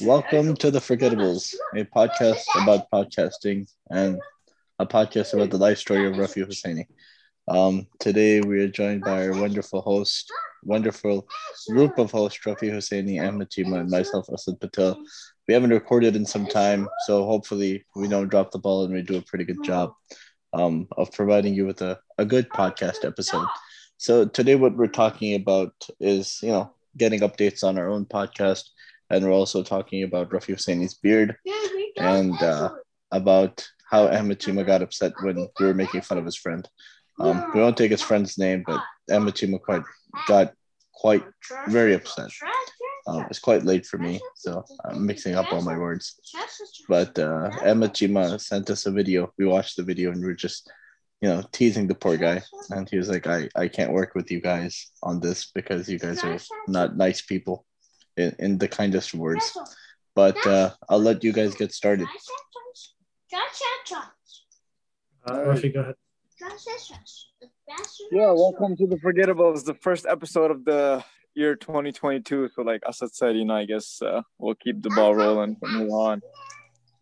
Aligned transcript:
Welcome 0.00 0.56
to 0.56 0.70
the 0.70 0.78
Forgettables, 0.78 1.54
a 1.74 1.84
podcast 1.84 2.42
about 2.62 2.90
podcasting 2.90 3.70
and 3.90 4.18
a 4.78 4.86
podcast 4.86 5.34
about 5.34 5.50
the 5.50 5.58
life 5.58 5.78
story 5.78 6.06
of 6.06 6.14
Rafi 6.14 6.46
Hosseini. 6.46 6.86
Um, 7.48 7.86
today 8.00 8.40
we 8.40 8.60
are 8.60 8.68
joined 8.68 9.02
by 9.02 9.26
our 9.26 9.40
wonderful 9.40 9.80
host, 9.80 10.32
wonderful 10.64 11.28
group 11.68 11.98
of 11.98 12.10
hosts, 12.10 12.40
Rafi 12.44 12.70
Hosseini, 12.70 13.20
and 13.20 13.90
myself, 13.90 14.28
Asad 14.32 14.58
Patel. 14.60 14.98
We 15.46 15.54
haven't 15.54 15.70
recorded 15.70 16.16
in 16.16 16.26
some 16.26 16.46
time, 16.46 16.88
so 17.06 17.24
hopefully 17.24 17.84
we 17.94 18.08
don't 18.08 18.28
drop 18.28 18.50
the 18.50 18.58
ball 18.58 18.84
and 18.84 18.94
we 18.94 19.02
do 19.02 19.18
a 19.18 19.22
pretty 19.22 19.44
good 19.44 19.62
job 19.62 19.92
um, 20.52 20.88
of 20.96 21.12
providing 21.12 21.54
you 21.54 21.66
with 21.66 21.82
a, 21.82 21.98
a 22.18 22.24
good 22.24 22.48
podcast 22.48 23.04
episode. 23.04 23.46
So 23.98 24.26
today 24.26 24.56
what 24.56 24.76
we're 24.76 24.88
talking 24.88 25.34
about 25.34 25.72
is, 26.00 26.40
you 26.42 26.50
know, 26.50 26.72
getting 26.96 27.20
updates 27.20 27.62
on 27.64 27.78
our 27.78 27.88
own 27.88 28.04
podcast, 28.04 28.64
and 29.10 29.24
we're 29.24 29.32
also 29.32 29.62
talking 29.62 30.02
about 30.02 30.30
Rafi 30.30 30.54
Hosseini's 30.54 30.94
beard 30.94 31.36
and 31.96 32.34
uh, 32.42 32.70
about 33.12 33.66
how 33.90 34.08
Ahmed 34.08 34.40
Chima 34.40 34.66
got 34.66 34.82
upset 34.82 35.12
when 35.22 35.36
we 35.36 35.66
were 35.66 35.74
making 35.74 36.00
fun 36.02 36.18
of 36.18 36.24
his 36.24 36.36
friend. 36.36 36.68
Um, 37.20 37.50
we 37.54 37.60
won't 37.60 37.76
take 37.76 37.92
his 37.92 38.02
friend's 38.02 38.36
name, 38.36 38.64
but 38.66 38.80
Ahmed 39.10 39.34
Chima 39.34 39.60
quite 39.60 39.82
got 40.26 40.52
quite 40.92 41.24
very 41.68 41.94
upset. 41.94 42.30
Um, 43.06 43.26
it's 43.30 43.38
quite 43.38 43.64
late 43.64 43.86
for 43.86 43.98
me, 43.98 44.20
so 44.34 44.64
I'm 44.84 45.06
mixing 45.06 45.36
up 45.36 45.52
all 45.52 45.62
my 45.62 45.78
words. 45.78 46.18
But 46.88 47.16
uh, 47.18 47.50
Ahmed 47.64 47.92
Chima 47.92 48.40
sent 48.40 48.68
us 48.70 48.86
a 48.86 48.90
video. 48.90 49.32
We 49.38 49.46
watched 49.46 49.76
the 49.76 49.84
video 49.84 50.10
and 50.10 50.20
we 50.20 50.30
are 50.32 50.34
just, 50.34 50.70
you 51.20 51.28
know, 51.28 51.42
teasing 51.52 51.86
the 51.86 51.94
poor 51.94 52.16
guy. 52.16 52.42
And 52.70 52.88
he 52.88 52.98
was 52.98 53.08
like, 53.08 53.26
I, 53.26 53.48
I 53.56 53.68
can't 53.68 53.92
work 53.92 54.14
with 54.14 54.30
you 54.30 54.40
guys 54.40 54.90
on 55.02 55.20
this 55.20 55.50
because 55.54 55.88
you 55.88 55.98
guys 55.98 56.22
are 56.24 56.38
not 56.68 56.96
nice 56.96 57.22
people 57.22 57.64
in, 58.16 58.34
in 58.38 58.58
the 58.58 58.68
kindest 58.68 59.14
words. 59.14 59.56
But 60.14 60.44
uh, 60.46 60.70
I'll 60.88 61.00
let 61.00 61.24
you 61.24 61.32
guys 61.32 61.54
get 61.54 61.72
started. 61.72 62.08
Uh, 65.26 65.32
Rafi, 65.32 65.74
go 65.74 65.80
ahead. 65.80 65.94
Yeah, 68.12 68.32
welcome 68.32 68.76
to 68.76 68.86
the 68.86 68.98
forgettable. 68.98 69.52
Forgettables, 69.52 69.64
the 69.64 69.74
first 69.74 70.06
episode 70.06 70.50
of 70.50 70.64
the 70.64 71.04
year 71.34 71.56
2022. 71.56 72.50
So, 72.54 72.62
like 72.62 72.82
Asad 72.86 73.14
said, 73.14 73.36
you 73.36 73.44
know, 73.44 73.56
I 73.56 73.64
guess 73.64 74.00
uh, 74.00 74.22
we'll 74.38 74.54
keep 74.54 74.82
the 74.82 74.90
ball 74.90 75.14
rolling 75.14 75.56
from 75.56 75.88
now 75.88 75.94
on. 75.94 76.22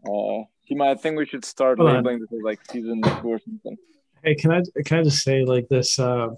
Uh, 0.07 0.45
Tima, 0.69 0.89
I 0.89 0.95
think 0.95 1.19
we 1.19 1.27
should 1.27 1.45
start 1.45 1.79
Hold 1.79 1.91
on. 1.91 1.97
labeling 1.97 2.21
this 2.21 2.33
as 2.33 2.43
like 2.43 2.61
season 2.71 3.03
two 3.03 3.29
or 3.29 3.39
something. 3.39 3.77
Hey, 4.25 4.35
can 4.35 4.51
I 4.51 4.63
can 4.85 5.01
I 5.01 5.03
just 5.03 5.23
say 5.23 5.45
like 5.45 5.69
this? 5.69 5.99
Uh, 5.99 6.29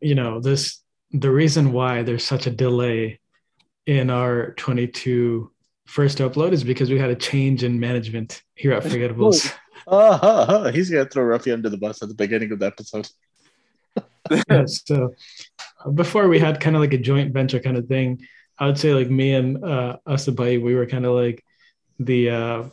you 0.00 0.14
know, 0.14 0.40
this 0.40 0.80
the 1.10 1.30
reason 1.30 1.72
why 1.72 2.02
there's 2.02 2.24
such 2.24 2.46
a 2.46 2.50
delay 2.50 3.20
in 3.86 4.10
our 4.10 4.52
22 4.54 5.50
first 5.86 6.18
upload 6.18 6.52
is 6.52 6.64
because 6.64 6.90
we 6.90 6.98
had 6.98 7.10
a 7.10 7.14
change 7.14 7.64
in 7.64 7.80
management 7.80 8.42
here 8.54 8.72
at 8.72 8.82
Forgettables. 8.82 9.52
Oh, 9.88 10.68
he's 10.72 10.90
gonna 10.90 11.04
throw 11.04 11.22
Ruffy 11.22 11.52
under 11.52 11.68
the 11.68 11.76
bus 11.76 12.02
at 12.02 12.08
the 12.08 12.14
beginning 12.14 12.50
of 12.50 12.58
the 12.58 12.66
episode. 12.66 13.08
yeah, 14.50 14.64
so 14.66 15.14
uh, 15.84 15.90
before 15.90 16.26
we 16.28 16.40
had 16.40 16.58
kind 16.58 16.74
of 16.74 16.82
like 16.82 16.92
a 16.92 16.98
joint 16.98 17.32
venture 17.32 17.60
kind 17.60 17.76
of 17.76 17.86
thing. 17.86 18.26
I 18.58 18.66
would 18.66 18.78
say 18.78 18.94
like 18.94 19.10
me 19.10 19.34
and 19.34 19.62
uh, 19.62 19.98
Asabai, 20.08 20.60
we 20.60 20.74
were 20.74 20.86
kind 20.86 21.06
of 21.06 21.12
like 21.12 21.44
the 22.00 22.30
uh, 22.30 22.64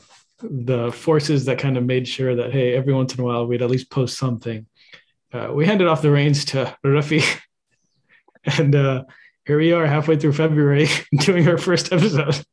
the 0.42 0.92
forces 0.92 1.46
that 1.46 1.60
kind 1.60 1.78
of 1.78 1.86
made 1.86 2.08
sure 2.08 2.36
that 2.36 2.52
hey, 2.52 2.74
every 2.76 2.94
once 2.94 3.14
in 3.14 3.22
a 3.22 3.24
while 3.24 3.46
we'd 3.48 3.62
at 3.62 3.70
least 3.70 3.90
post 3.90 4.18
something. 4.18 4.66
Uh, 5.32 5.52
we 5.54 5.66
handed 5.66 5.88
off 5.88 6.02
the 6.02 6.12
reins 6.12 6.46
to 6.46 6.76
Rafi, 6.86 7.24
and 8.60 8.76
uh, 8.76 9.04
here 9.46 9.58
we 9.58 9.72
are 9.74 9.86
halfway 9.86 10.18
through 10.18 10.34
February 10.34 10.88
doing 11.20 11.48
our 11.48 11.58
first 11.58 11.92
episode. 11.92 12.44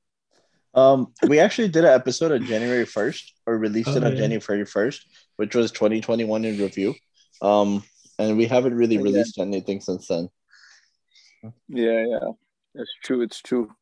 Um, 0.73 1.13
we 1.27 1.41
actually 1.41 1.69
did 1.69 1.85
an 1.85 1.93
episode 1.93 2.31
on 2.31 2.47
January 2.47 2.87
1st 2.87 3.23
or 3.47 3.59
released 3.59 3.89
it 3.89 4.05
Oh, 4.05 4.07
on 4.07 4.13
yeah. 4.13 4.19
January 4.21 4.65
1st, 4.65 5.01
which 5.37 5.55
was 5.57 5.73
2021 5.73 6.45
in 6.45 6.59
review. 6.59 6.95
Um, 7.43 7.83
and 8.21 8.37
we 8.39 8.47
haven't 8.47 8.75
really 8.75 8.95
Yeah. 8.95 9.03
released 9.03 9.39
anything 9.39 9.81
since 9.81 10.07
then. 10.07 10.29
Yeah, 11.69 12.05
yeah, 12.07 12.29
it's 12.77 12.95
true. 13.03 13.23
It's 13.23 13.41
true. 13.43 13.73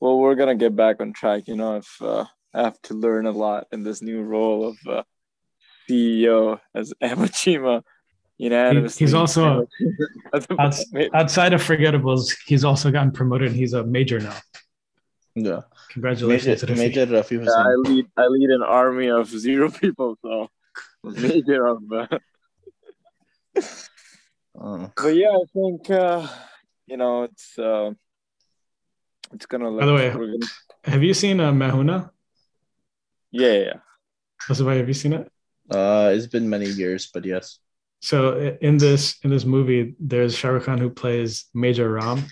Well, 0.00 0.18
we're 0.18 0.34
gonna 0.34 0.54
get 0.54 0.74
back 0.74 1.00
on 1.00 1.12
track. 1.12 1.46
You 1.46 1.56
know, 1.56 1.76
if 1.76 2.00
uh, 2.00 2.24
I 2.54 2.62
have 2.62 2.80
to 2.82 2.94
learn 2.94 3.26
a 3.26 3.30
lot 3.30 3.66
in 3.72 3.82
this 3.82 4.02
new 4.02 4.22
role 4.22 4.68
of 4.68 4.76
uh, 4.88 5.02
CEO 5.88 6.58
as 6.74 6.92
Amachima, 7.02 7.82
unanimously. 8.38 9.04
he's 9.06 9.14
also- 9.14 9.66
Outs- 10.58 10.84
outside 11.14 11.52
of 11.52 11.62
Forgettables, 11.62 12.34
he's 12.46 12.64
also 12.64 12.90
gotten 12.90 13.12
promoted. 13.12 13.48
and 13.48 13.56
He's 13.56 13.72
a 13.74 13.84
major 13.84 14.18
now. 14.20 14.36
Yeah. 15.36 15.60
Congratulations 15.92 16.46
Major, 16.62 16.66
to 16.66 16.72
Rafi. 16.72 16.78
Major 16.78 17.06
Rafi 17.06 17.44
Yeah, 17.44 17.52
I 17.52 17.74
lead 17.88 18.06
I 18.16 18.26
lead 18.26 18.50
an 18.50 18.62
army 18.62 19.08
of 19.10 19.28
zero 19.28 19.70
people, 19.70 20.16
so 20.22 20.48
major 21.04 21.66
of. 21.66 21.78
Uh, 21.92 22.06
Uh, 24.60 24.88
but 24.96 25.14
yeah, 25.16 25.30
I 25.30 25.44
think 25.54 25.88
uh, 25.90 26.26
you 26.86 26.96
know 26.96 27.22
it's 27.22 27.58
uh, 27.58 27.92
it's 29.32 29.46
gonna. 29.46 29.70
By 29.70 29.86
the 29.86 29.94
way- 29.94 30.10
gonna- 30.10 30.36
Have 30.84 31.02
you 31.02 31.14
seen 31.14 31.40
uh, 31.40 31.52
Main 31.52 31.70
Hoon 31.70 31.86
Na? 31.86 32.08
Yeah, 33.30 33.52
yeah, 33.52 33.64
yeah. 33.64 33.74
Have 34.48 34.88
you 34.88 34.94
seen 34.94 35.12
it? 35.12 35.30
uh, 35.70 36.12
it's 36.14 36.26
been 36.26 36.48
many 36.48 36.66
years, 36.66 37.10
but 37.12 37.24
yes. 37.24 37.58
So 38.00 38.56
in 38.60 38.78
this 38.78 39.16
in 39.22 39.30
this 39.30 39.44
movie, 39.44 39.94
there's 40.00 40.36
Shah 40.36 40.48
Rukh 40.48 40.64
Khan 40.64 40.78
who 40.78 40.90
plays 40.90 41.44
Major 41.54 41.90
Ram, 41.90 42.24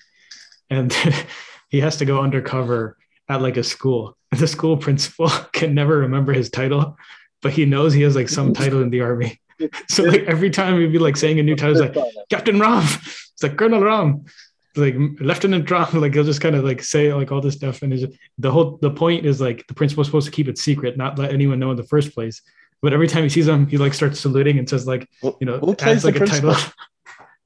and 0.70 0.92
he 1.68 1.80
has 1.80 1.96
to 1.98 2.04
go 2.04 2.20
undercover 2.20 2.96
at 3.28 3.42
like 3.42 3.56
a 3.56 3.62
school. 3.62 4.16
The 4.30 4.46
school 4.46 4.76
principal 4.76 5.28
can 5.52 5.74
never 5.74 5.98
remember 5.98 6.32
his 6.32 6.50
title, 6.50 6.96
but 7.42 7.52
he 7.52 7.64
knows 7.66 7.92
he 7.92 8.02
has 8.02 8.16
like 8.16 8.28
some 8.28 8.52
title 8.52 8.82
in 8.82 8.90
the 8.90 9.00
army. 9.02 9.40
So 9.88 10.04
like 10.04 10.22
every 10.22 10.50
time 10.50 10.78
he'd 10.78 10.92
be 10.92 11.00
like 11.00 11.16
saying 11.16 11.40
a 11.40 11.42
new 11.42 11.56
title, 11.56 11.82
it's 11.82 11.96
like 11.96 12.06
Captain 12.30 12.60
Ram, 12.60 12.84
it's 12.84 13.42
like 13.42 13.56
Colonel 13.56 13.82
Ram, 13.82 14.22
it's 14.24 14.47
like 14.78 14.94
Lieutenant 15.20 15.70
Ram. 15.70 15.86
Like 16.00 16.14
he'll 16.14 16.24
just 16.24 16.40
kind 16.40 16.54
of 16.56 16.64
like 16.64 16.82
say 16.82 17.12
like 17.12 17.30
all 17.32 17.40
this 17.40 17.54
stuff, 17.54 17.82
and 17.82 17.92
it's 17.92 18.02
just, 18.02 18.18
the 18.38 18.50
whole 18.50 18.78
the 18.80 18.90
point 18.90 19.26
is 19.26 19.40
like 19.40 19.66
the 19.66 19.74
principal's 19.74 20.06
supposed 20.06 20.26
to 20.26 20.32
keep 20.32 20.48
it 20.48 20.58
secret, 20.58 20.96
not 20.96 21.18
let 21.18 21.32
anyone 21.32 21.58
know 21.58 21.70
in 21.70 21.76
the 21.76 21.84
first 21.94 22.14
place. 22.14 22.40
But 22.80 22.92
every 22.92 23.08
time 23.08 23.24
he 23.24 23.28
sees 23.28 23.48
him, 23.48 23.66
he 23.66 23.76
like 23.76 23.92
starts 23.94 24.20
saluting 24.20 24.58
and 24.58 24.68
says 24.68 24.86
like 24.86 25.08
Who, 25.22 25.36
you 25.40 25.46
know 25.46 25.58
who 25.58 25.72
adds 25.72 25.82
plays 25.82 26.04
like 26.04 26.14
the 26.14 26.22
a 26.24 26.26
title. 26.26 26.50
principal? 26.52 26.72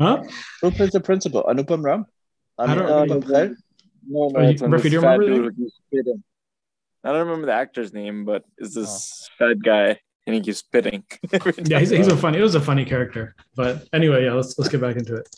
Huh? 0.01 0.23
Who 0.63 0.71
plays 0.73 0.91
the 0.91 1.01
principal? 1.01 1.45
Anupam 1.45 1.83
Ram? 1.85 2.07
I 2.59 2.67
mean, 2.67 2.79
don't 2.79 2.87
Uh, 2.91 3.05
know. 3.05 3.21
Anupam 3.21 3.25
Kher? 3.31 3.57
No, 4.09 4.29
no, 4.29 4.41
Are 4.41 4.51
you- 4.51 4.59
Ruffy, 4.59 4.83
do 4.85 4.89
you 4.91 5.01
fat 5.01 5.19
remember 5.19 5.43
dude 5.43 5.55
who 5.57 5.65
keeps 5.65 5.77
spitting. 5.87 6.23
I 7.05 7.09
don't 7.11 7.19
remember 7.27 7.47
the 7.47 7.53
actor's 7.53 7.93
name, 7.93 8.25
but 8.25 8.45
it's 8.59 8.75
this 8.75 9.29
fat 9.39 9.63
guy 9.63 9.99
and 10.27 10.35
he 10.35 10.41
keeps 10.41 10.59
spitting. 10.59 11.05
Yeah, 11.67 11.79
he's, 11.79 11.91
he's 11.91 12.09
a 12.09 12.17
funny. 12.17 12.39
It 12.39 12.43
was 12.43 12.55
a 12.57 12.61
funny 12.61 12.85
character. 12.85 13.35
But 13.55 13.87
anyway, 13.93 14.25
yeah, 14.25 14.33
let's 14.35 14.59
let's 14.59 14.71
get 14.71 14.81
back 14.81 14.97
into 14.97 15.17
it. 15.17 15.29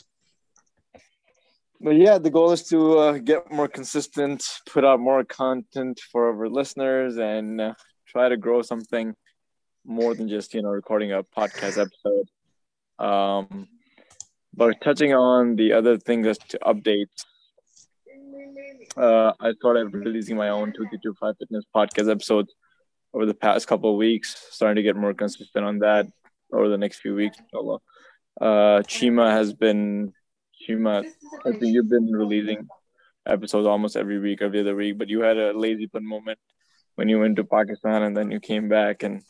But 1.85 1.97
yeah, 1.97 2.17
the 2.17 2.31
goal 2.31 2.51
is 2.53 2.63
to 2.69 2.99
uh, 2.99 3.13
get 3.19 3.53
more 3.53 3.69
consistent, 3.69 4.43
put 4.65 4.87
out 4.87 5.01
more 5.01 5.23
content 5.23 6.01
for 6.11 6.33
our 6.33 6.49
listeners, 6.49 7.19
and 7.19 7.61
uh, 7.61 7.75
try 8.09 8.31
to 8.31 8.39
grow 8.39 8.63
something 8.63 9.15
more 9.85 10.15
than 10.15 10.27
just 10.27 10.55
you 10.55 10.63
know 10.63 10.71
recording 10.71 11.13
a 11.13 11.23
podcast 11.23 11.77
episode. 11.77 12.27
Um, 12.99 13.69
but 14.55 14.81
touching 14.83 15.13
on 15.13 15.57
the 15.57 15.75
other 15.75 15.99
thing 15.99 16.25
is 16.25 16.39
to 16.49 16.59
update. 16.61 17.13
Uh, 18.97 19.35
I 19.39 19.53
started 19.53 19.93
releasing 19.93 20.39
my 20.39 20.49
own 20.49 20.73
two 20.73 20.87
two 21.03 21.15
five 21.21 21.35
fitness 21.39 21.67
podcast 21.77 22.11
episodes 22.11 22.55
over 23.13 23.27
the 23.27 23.35
past 23.35 23.67
couple 23.67 23.91
of 23.91 23.97
weeks. 23.99 24.35
Starting 24.53 24.77
to 24.77 24.83
get 24.83 24.97
more 24.97 25.13
consistent 25.13 25.67
on 25.67 25.81
that 25.81 26.07
over 26.51 26.71
the 26.71 26.79
next 26.79 27.01
few 27.01 27.15
weeks. 27.15 27.37
Uh, 28.41 28.81
Chima 28.89 29.31
has 29.33 29.53
been 29.53 30.15
Chima 30.67 31.05
I 31.45 31.51
think 31.53 31.67
you've 31.75 31.89
been 31.89 32.11
releasing 32.13 32.69
episodes 33.27 33.67
almost 33.67 33.97
every 33.97 34.19
week, 34.19 34.43
every 34.43 34.61
other 34.61 34.75
week, 34.75 34.99
but 34.99 35.09
you 35.09 35.21
had 35.21 35.37
a 35.37 35.53
lazy 35.53 35.87
pun 35.87 36.07
moment 36.07 36.39
when 36.97 37.09
you 37.09 37.19
went 37.19 37.37
to 37.37 37.45
Pakistan 37.45 38.03
and 38.03 38.17
then 38.17 38.31
you 38.31 38.41
came 38.41 38.69
back 38.69 39.03
and 39.03 39.23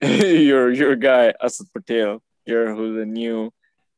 your 0.02 0.72
your 0.72 0.96
guy 0.96 1.32
Asad 1.42 1.66
Patel, 1.72 2.22
your 2.44 2.74
who's 2.74 2.96
the 2.96 3.06
new 3.06 3.52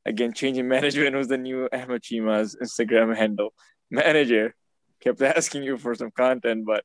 again 0.04 0.32
changing 0.32 0.69
management 0.69 1.14
who's 1.14 1.28
the 1.28 1.38
new 1.38 1.69
Ahmed 1.72 2.02
Chima's 2.02 2.56
Instagram 2.62 3.16
handle 3.16 3.52
manager 3.90 4.54
kept 5.00 5.22
asking 5.22 5.62
you 5.62 5.76
for 5.76 5.94
some 5.94 6.10
content, 6.10 6.64
but 6.66 6.84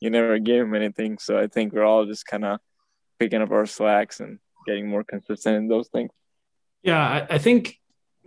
you 0.00 0.10
never 0.10 0.38
gave 0.38 0.62
him 0.62 0.74
anything. 0.74 1.18
So 1.18 1.38
I 1.38 1.48
think 1.48 1.72
we're 1.72 1.84
all 1.84 2.06
just 2.06 2.26
kind 2.26 2.44
of 2.44 2.60
picking 3.18 3.42
up 3.42 3.50
our 3.50 3.66
slacks 3.66 4.20
and 4.20 4.38
getting 4.66 4.88
more 4.88 5.04
consistent 5.04 5.56
in 5.56 5.68
those 5.68 5.88
things. 5.88 6.10
Yeah, 6.82 7.00
I, 7.00 7.34
I 7.34 7.38
think 7.38 7.78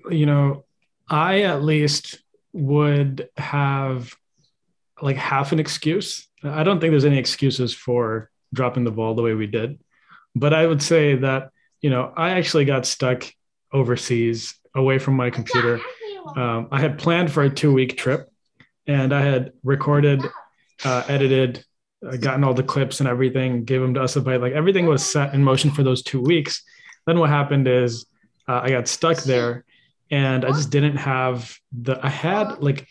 you 0.09 0.25
know, 0.25 0.65
I 1.11 1.41
at 1.41 1.61
least 1.61 2.23
would 2.53 3.29
have 3.35 4.15
like 5.01 5.17
half 5.17 5.51
an 5.51 5.59
excuse. 5.59 6.27
I 6.41 6.63
don't 6.63 6.79
think 6.79 6.91
there's 6.91 7.05
any 7.05 7.17
excuses 7.17 7.73
for 7.73 8.31
dropping 8.53 8.85
the 8.85 8.91
ball 8.91 9.13
the 9.13 9.21
way 9.21 9.33
we 9.33 9.45
did, 9.45 9.79
but 10.35 10.53
I 10.53 10.65
would 10.65 10.81
say 10.81 11.15
that 11.15 11.51
you 11.81 11.89
know 11.89 12.13
I 12.15 12.31
actually 12.31 12.65
got 12.65 12.85
stuck 12.85 13.25
overseas 13.73 14.55
away 14.73 14.99
from 14.99 15.15
my 15.15 15.29
computer. 15.29 15.81
Um, 16.35 16.69
I 16.71 16.79
had 16.79 16.97
planned 16.97 17.31
for 17.31 17.43
a 17.43 17.49
two 17.49 17.73
week 17.73 17.97
trip, 17.97 18.31
and 18.87 19.13
I 19.13 19.21
had 19.21 19.51
recorded, 19.63 20.23
uh, 20.85 21.03
edited, 21.09 21.65
uh, 22.07 22.15
gotten 22.15 22.45
all 22.45 22.53
the 22.53 22.63
clips 22.63 23.01
and 23.01 23.09
everything, 23.09 23.65
gave 23.65 23.81
them 23.81 23.93
to 23.95 24.03
us 24.03 24.15
by 24.15 24.37
like 24.37 24.53
everything 24.53 24.85
was 24.85 25.05
set 25.05 25.33
in 25.33 25.43
motion 25.43 25.71
for 25.71 25.83
those 25.83 26.03
two 26.03 26.21
weeks. 26.21 26.63
Then 27.05 27.19
what 27.19 27.29
happened 27.29 27.67
is 27.67 28.05
uh, 28.47 28.61
I 28.63 28.69
got 28.69 28.87
stuck 28.87 29.17
there, 29.23 29.65
and 30.11 30.43
I 30.43 30.49
just 30.49 30.69
didn't 30.69 30.97
have 30.97 31.57
the. 31.71 31.97
I 32.05 32.09
had 32.09 32.61
like 32.61 32.87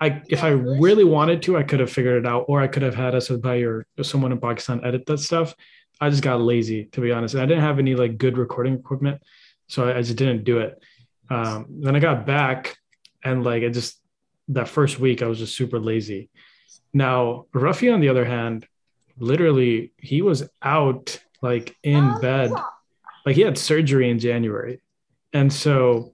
I 0.00 0.22
if 0.28 0.42
I 0.42 0.48
really 0.48 1.04
wanted 1.04 1.42
to, 1.42 1.56
I 1.56 1.62
could 1.62 1.78
have 1.78 1.92
figured 1.92 2.24
it 2.24 2.26
out, 2.26 2.46
or 2.48 2.60
I 2.60 2.66
could 2.66 2.82
have 2.82 2.96
had 2.96 3.14
us 3.14 3.28
by 3.28 3.58
or 3.58 3.86
someone 4.02 4.32
in 4.32 4.40
Pakistan 4.40 4.84
edit 4.84 5.06
that 5.06 5.18
stuff. 5.18 5.54
I 6.00 6.10
just 6.10 6.24
got 6.24 6.40
lazy, 6.40 6.86
to 6.86 7.00
be 7.00 7.12
honest. 7.12 7.34
And 7.34 7.42
I 7.42 7.46
didn't 7.46 7.62
have 7.62 7.78
any 7.78 7.94
like 7.94 8.18
good 8.18 8.36
recording 8.36 8.74
equipment, 8.74 9.22
so 9.68 9.88
I, 9.88 9.98
I 9.98 10.02
just 10.02 10.16
didn't 10.16 10.42
do 10.42 10.58
it. 10.58 10.82
Um, 11.30 11.66
then 11.68 11.94
I 11.94 12.00
got 12.00 12.26
back, 12.26 12.76
and 13.22 13.44
like 13.44 13.62
it 13.62 13.70
just 13.70 14.00
that 14.48 14.68
first 14.68 14.98
week 14.98 15.22
I 15.22 15.26
was 15.26 15.38
just 15.38 15.54
super 15.54 15.78
lazy. 15.78 16.30
Now 16.92 17.46
Ruffy, 17.54 17.92
on 17.92 18.00
the 18.00 18.08
other 18.08 18.24
hand, 18.24 18.66
literally 19.18 19.92
he 19.98 20.22
was 20.22 20.48
out 20.62 21.20
like 21.42 21.76
in 21.82 22.18
bed, 22.20 22.50
like 23.26 23.36
he 23.36 23.42
had 23.42 23.58
surgery 23.58 24.10
in 24.10 24.18
January, 24.18 24.80
and 25.32 25.52
so 25.52 26.12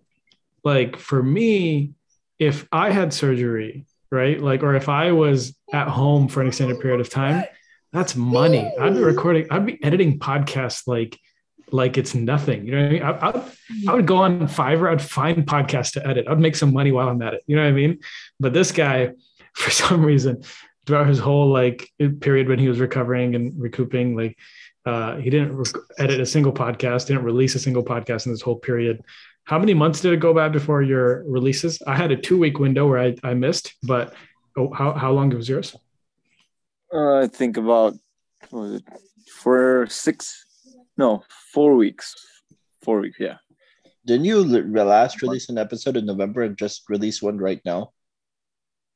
like 0.64 0.96
for 0.96 1.22
me, 1.22 1.92
if 2.38 2.66
I 2.72 2.90
had 2.90 3.12
surgery, 3.12 3.86
right, 4.10 4.40
like 4.40 4.62
or 4.62 4.74
if 4.74 4.88
I 4.88 5.12
was 5.12 5.56
at 5.72 5.88
home 5.88 6.28
for 6.28 6.40
an 6.40 6.48
extended 6.48 6.80
period 6.80 7.00
of 7.00 7.10
time 7.10 7.44
that's 7.92 8.14
money. 8.14 8.70
I'd 8.78 8.94
be 8.94 9.00
recording, 9.02 9.46
I'd 9.50 9.66
be 9.66 9.82
editing 9.82 10.18
podcasts 10.18 10.86
like 10.86 11.18
like 11.70 11.98
it's 11.98 12.14
nothing. 12.14 12.66
You 12.66 12.72
know 12.72 12.82
what 12.82 12.86
I 12.86 12.92
mean? 12.92 13.02
I, 13.02 13.10
I, 13.10 13.92
I, 13.92 13.94
would 13.94 14.06
go 14.06 14.16
on 14.16 14.40
Fiverr, 14.48 14.90
I'd 14.90 15.02
find 15.02 15.44
podcasts 15.44 15.92
to 15.92 16.06
edit. 16.06 16.26
I'd 16.26 16.38
make 16.38 16.56
some 16.56 16.72
money 16.72 16.92
while 16.92 17.08
I'm 17.08 17.20
at 17.20 17.34
it. 17.34 17.42
You 17.46 17.56
know 17.56 17.62
what 17.62 17.68
I 17.68 17.72
mean? 17.72 17.98
But 18.40 18.54
this 18.54 18.72
guy, 18.72 19.10
for 19.52 19.70
some 19.70 20.04
reason, 20.04 20.44
throughout 20.86 21.08
his 21.08 21.18
whole 21.18 21.48
like 21.48 21.90
period 22.20 22.48
when 22.48 22.58
he 22.58 22.68
was 22.68 22.80
recovering 22.80 23.34
and 23.34 23.52
recouping, 23.60 24.16
like 24.16 24.38
uh, 24.86 25.16
he 25.16 25.28
didn't 25.28 25.68
edit 25.98 26.20
a 26.20 26.26
single 26.26 26.52
podcast, 26.52 27.06
didn't 27.06 27.24
release 27.24 27.54
a 27.54 27.58
single 27.58 27.84
podcast 27.84 28.24
in 28.24 28.32
this 28.32 28.40
whole 28.40 28.56
period. 28.56 29.02
How 29.48 29.58
many 29.58 29.72
months 29.72 30.02
did 30.02 30.12
it 30.12 30.20
go 30.20 30.34
back 30.34 30.52
before 30.52 30.82
your 30.82 31.24
releases? 31.24 31.80
I 31.86 31.96
had 31.96 32.12
a 32.12 32.16
two 32.16 32.38
week 32.38 32.58
window 32.58 32.86
where 32.86 32.98
I, 32.98 33.16
I 33.24 33.32
missed, 33.32 33.76
but 33.82 34.12
oh, 34.58 34.70
how, 34.74 34.92
how 34.92 35.10
long 35.12 35.30
was 35.30 35.48
yours? 35.48 35.74
Uh, 36.92 37.20
I 37.20 37.28
think 37.28 37.56
about 37.56 37.94
was 38.50 38.74
it 38.74 38.84
for 39.32 39.86
six, 39.88 40.44
no, 40.98 41.24
four 41.54 41.76
weeks. 41.76 42.14
Four 42.82 43.00
weeks, 43.00 43.16
yeah. 43.18 43.38
Didn't 44.04 44.26
you 44.26 44.44
last 44.44 45.22
release 45.22 45.48
an 45.48 45.56
episode 45.56 45.96
in 45.96 46.04
November 46.04 46.42
and 46.42 46.54
just 46.54 46.82
release 46.90 47.22
one 47.22 47.38
right 47.38 47.62
now? 47.64 47.92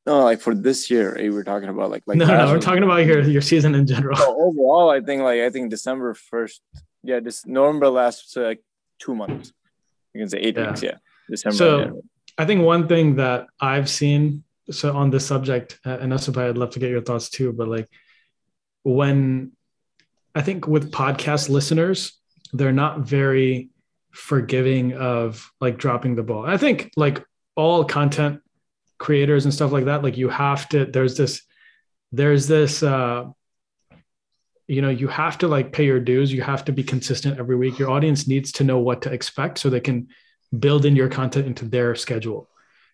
No, 0.04 0.22
like 0.22 0.42
for 0.42 0.54
this 0.54 0.90
year, 0.90 1.16
eh, 1.18 1.30
we're 1.30 1.44
talking 1.44 1.70
about 1.70 1.90
like 1.90 2.02
like. 2.06 2.18
No, 2.18 2.26
no, 2.26 2.52
we're 2.52 2.60
talking 2.60 2.82
about 2.82 3.06
your 3.06 3.22
your 3.22 3.40
season 3.40 3.74
in 3.74 3.86
general. 3.86 4.16
So 4.16 4.36
overall, 4.38 4.90
I 4.90 5.00
think 5.00 5.22
like 5.22 5.40
I 5.40 5.48
think 5.48 5.70
December 5.70 6.12
first, 6.12 6.60
yeah, 7.02 7.20
this 7.20 7.46
November 7.46 7.88
lasts 7.88 8.36
like 8.36 8.60
two 8.98 9.14
months. 9.14 9.54
You 10.14 10.20
can 10.20 10.28
say 10.28 10.38
eight 10.38 10.56
yeah. 10.56 10.68
weeks, 10.68 10.82
yeah. 10.82 10.96
December. 11.28 11.56
So 11.56 12.02
I 12.38 12.44
think 12.44 12.62
one 12.62 12.88
thing 12.88 13.16
that 13.16 13.46
I've 13.60 13.88
seen 13.88 14.44
so 14.70 14.96
on 14.96 15.10
this 15.10 15.26
subject, 15.26 15.78
uh, 15.84 15.98
and 16.00 16.12
Asubhai, 16.12 16.48
I'd 16.48 16.58
love 16.58 16.70
to 16.70 16.78
get 16.78 16.90
your 16.90 17.02
thoughts 17.02 17.28
too. 17.30 17.52
But 17.52 17.68
like 17.68 17.88
when 18.84 19.52
I 20.34 20.42
think 20.42 20.66
with 20.66 20.90
podcast 20.90 21.48
listeners, 21.48 22.18
they're 22.52 22.72
not 22.72 23.00
very 23.00 23.70
forgiving 24.12 24.94
of 24.94 25.50
like 25.60 25.78
dropping 25.78 26.14
the 26.14 26.22
ball. 26.22 26.44
I 26.46 26.56
think 26.56 26.90
like 26.96 27.24
all 27.56 27.84
content 27.84 28.40
creators 28.98 29.44
and 29.44 29.52
stuff 29.52 29.72
like 29.72 29.86
that, 29.86 30.02
like 30.02 30.16
you 30.16 30.28
have 30.28 30.68
to, 30.70 30.86
there's 30.86 31.16
this, 31.16 31.42
there's 32.12 32.46
this, 32.46 32.82
uh, 32.82 33.24
you 34.68 34.82
know, 34.82 34.90
you 34.90 35.08
have 35.08 35.38
to 35.38 35.48
like 35.48 35.72
pay 35.72 35.84
your 35.84 36.00
dues. 36.00 36.32
You 36.32 36.42
have 36.42 36.64
to 36.66 36.72
be 36.72 36.82
consistent 36.82 37.38
every 37.38 37.56
week. 37.56 37.78
Your 37.78 37.90
audience 37.90 38.26
needs 38.26 38.52
to 38.52 38.64
know 38.64 38.78
what 38.78 39.02
to 39.02 39.12
expect 39.12 39.58
so 39.58 39.68
they 39.68 39.80
can 39.80 40.08
build 40.58 40.84
in 40.84 40.96
your 40.96 41.08
content 41.08 41.46
into 41.46 41.64
their 41.64 41.94
schedule 41.94 42.48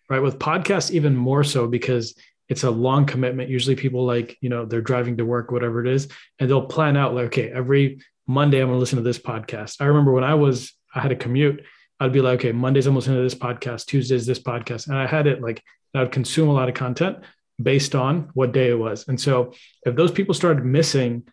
right? 0.09 0.21
With 0.21 0.39
podcasts, 0.39 0.91
even 0.91 1.15
more 1.15 1.43
so 1.43 1.67
because 1.67 2.15
it's 2.49 2.63
a 2.63 2.71
long 2.71 3.05
commitment. 3.05 3.49
Usually 3.49 3.75
people 3.75 4.05
like, 4.05 4.37
you 4.41 4.49
know, 4.49 4.65
they're 4.65 4.81
driving 4.81 5.17
to 5.17 5.25
work, 5.25 5.51
whatever 5.51 5.85
it 5.85 5.87
is, 5.87 6.09
and 6.39 6.49
they'll 6.49 6.65
plan 6.65 6.97
out 6.97 7.13
like, 7.13 7.27
okay, 7.27 7.51
every 7.51 8.01
Monday 8.27 8.59
I'm 8.59 8.67
gonna 8.67 8.79
listen 8.79 8.97
to 8.97 9.03
this 9.03 9.19
podcast. 9.19 9.77
I 9.79 9.85
remember 9.85 10.11
when 10.11 10.23
I 10.23 10.33
was, 10.33 10.73
I 10.93 10.99
had 10.99 11.11
a 11.11 11.15
commute, 11.15 11.63
I'd 11.99 12.11
be 12.11 12.21
like, 12.21 12.39
okay, 12.39 12.51
Mondays 12.51 12.87
I'm 12.87 12.95
listening 12.95 13.17
to 13.17 13.23
this 13.23 13.35
podcast, 13.35 13.85
Tuesdays 13.85 14.25
this 14.25 14.39
podcast. 14.39 14.87
And 14.87 14.97
I 14.97 15.05
had 15.05 15.27
it 15.27 15.41
like 15.41 15.63
I 15.93 16.01
would 16.01 16.11
consume 16.11 16.49
a 16.49 16.53
lot 16.53 16.69
of 16.69 16.75
content 16.75 17.19
based 17.61 17.93
on 17.93 18.29
what 18.33 18.51
day 18.51 18.69
it 18.69 18.79
was. 18.79 19.07
And 19.07 19.19
so 19.19 19.53
if 19.85 19.95
those 19.95 20.11
people 20.11 20.33
started 20.33 20.65
missing, 20.65 21.27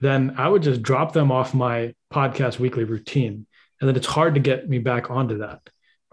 then 0.00 0.34
I 0.36 0.48
would 0.48 0.62
just 0.62 0.82
drop 0.82 1.12
them 1.12 1.30
off 1.30 1.54
my 1.54 1.94
podcast 2.12 2.58
weekly 2.58 2.84
routine. 2.84 3.46
And 3.80 3.88
then 3.88 3.96
it's 3.96 4.06
hard 4.06 4.34
to 4.34 4.40
get 4.40 4.68
me 4.68 4.78
back 4.78 5.10
onto 5.10 5.38
that 5.38 5.60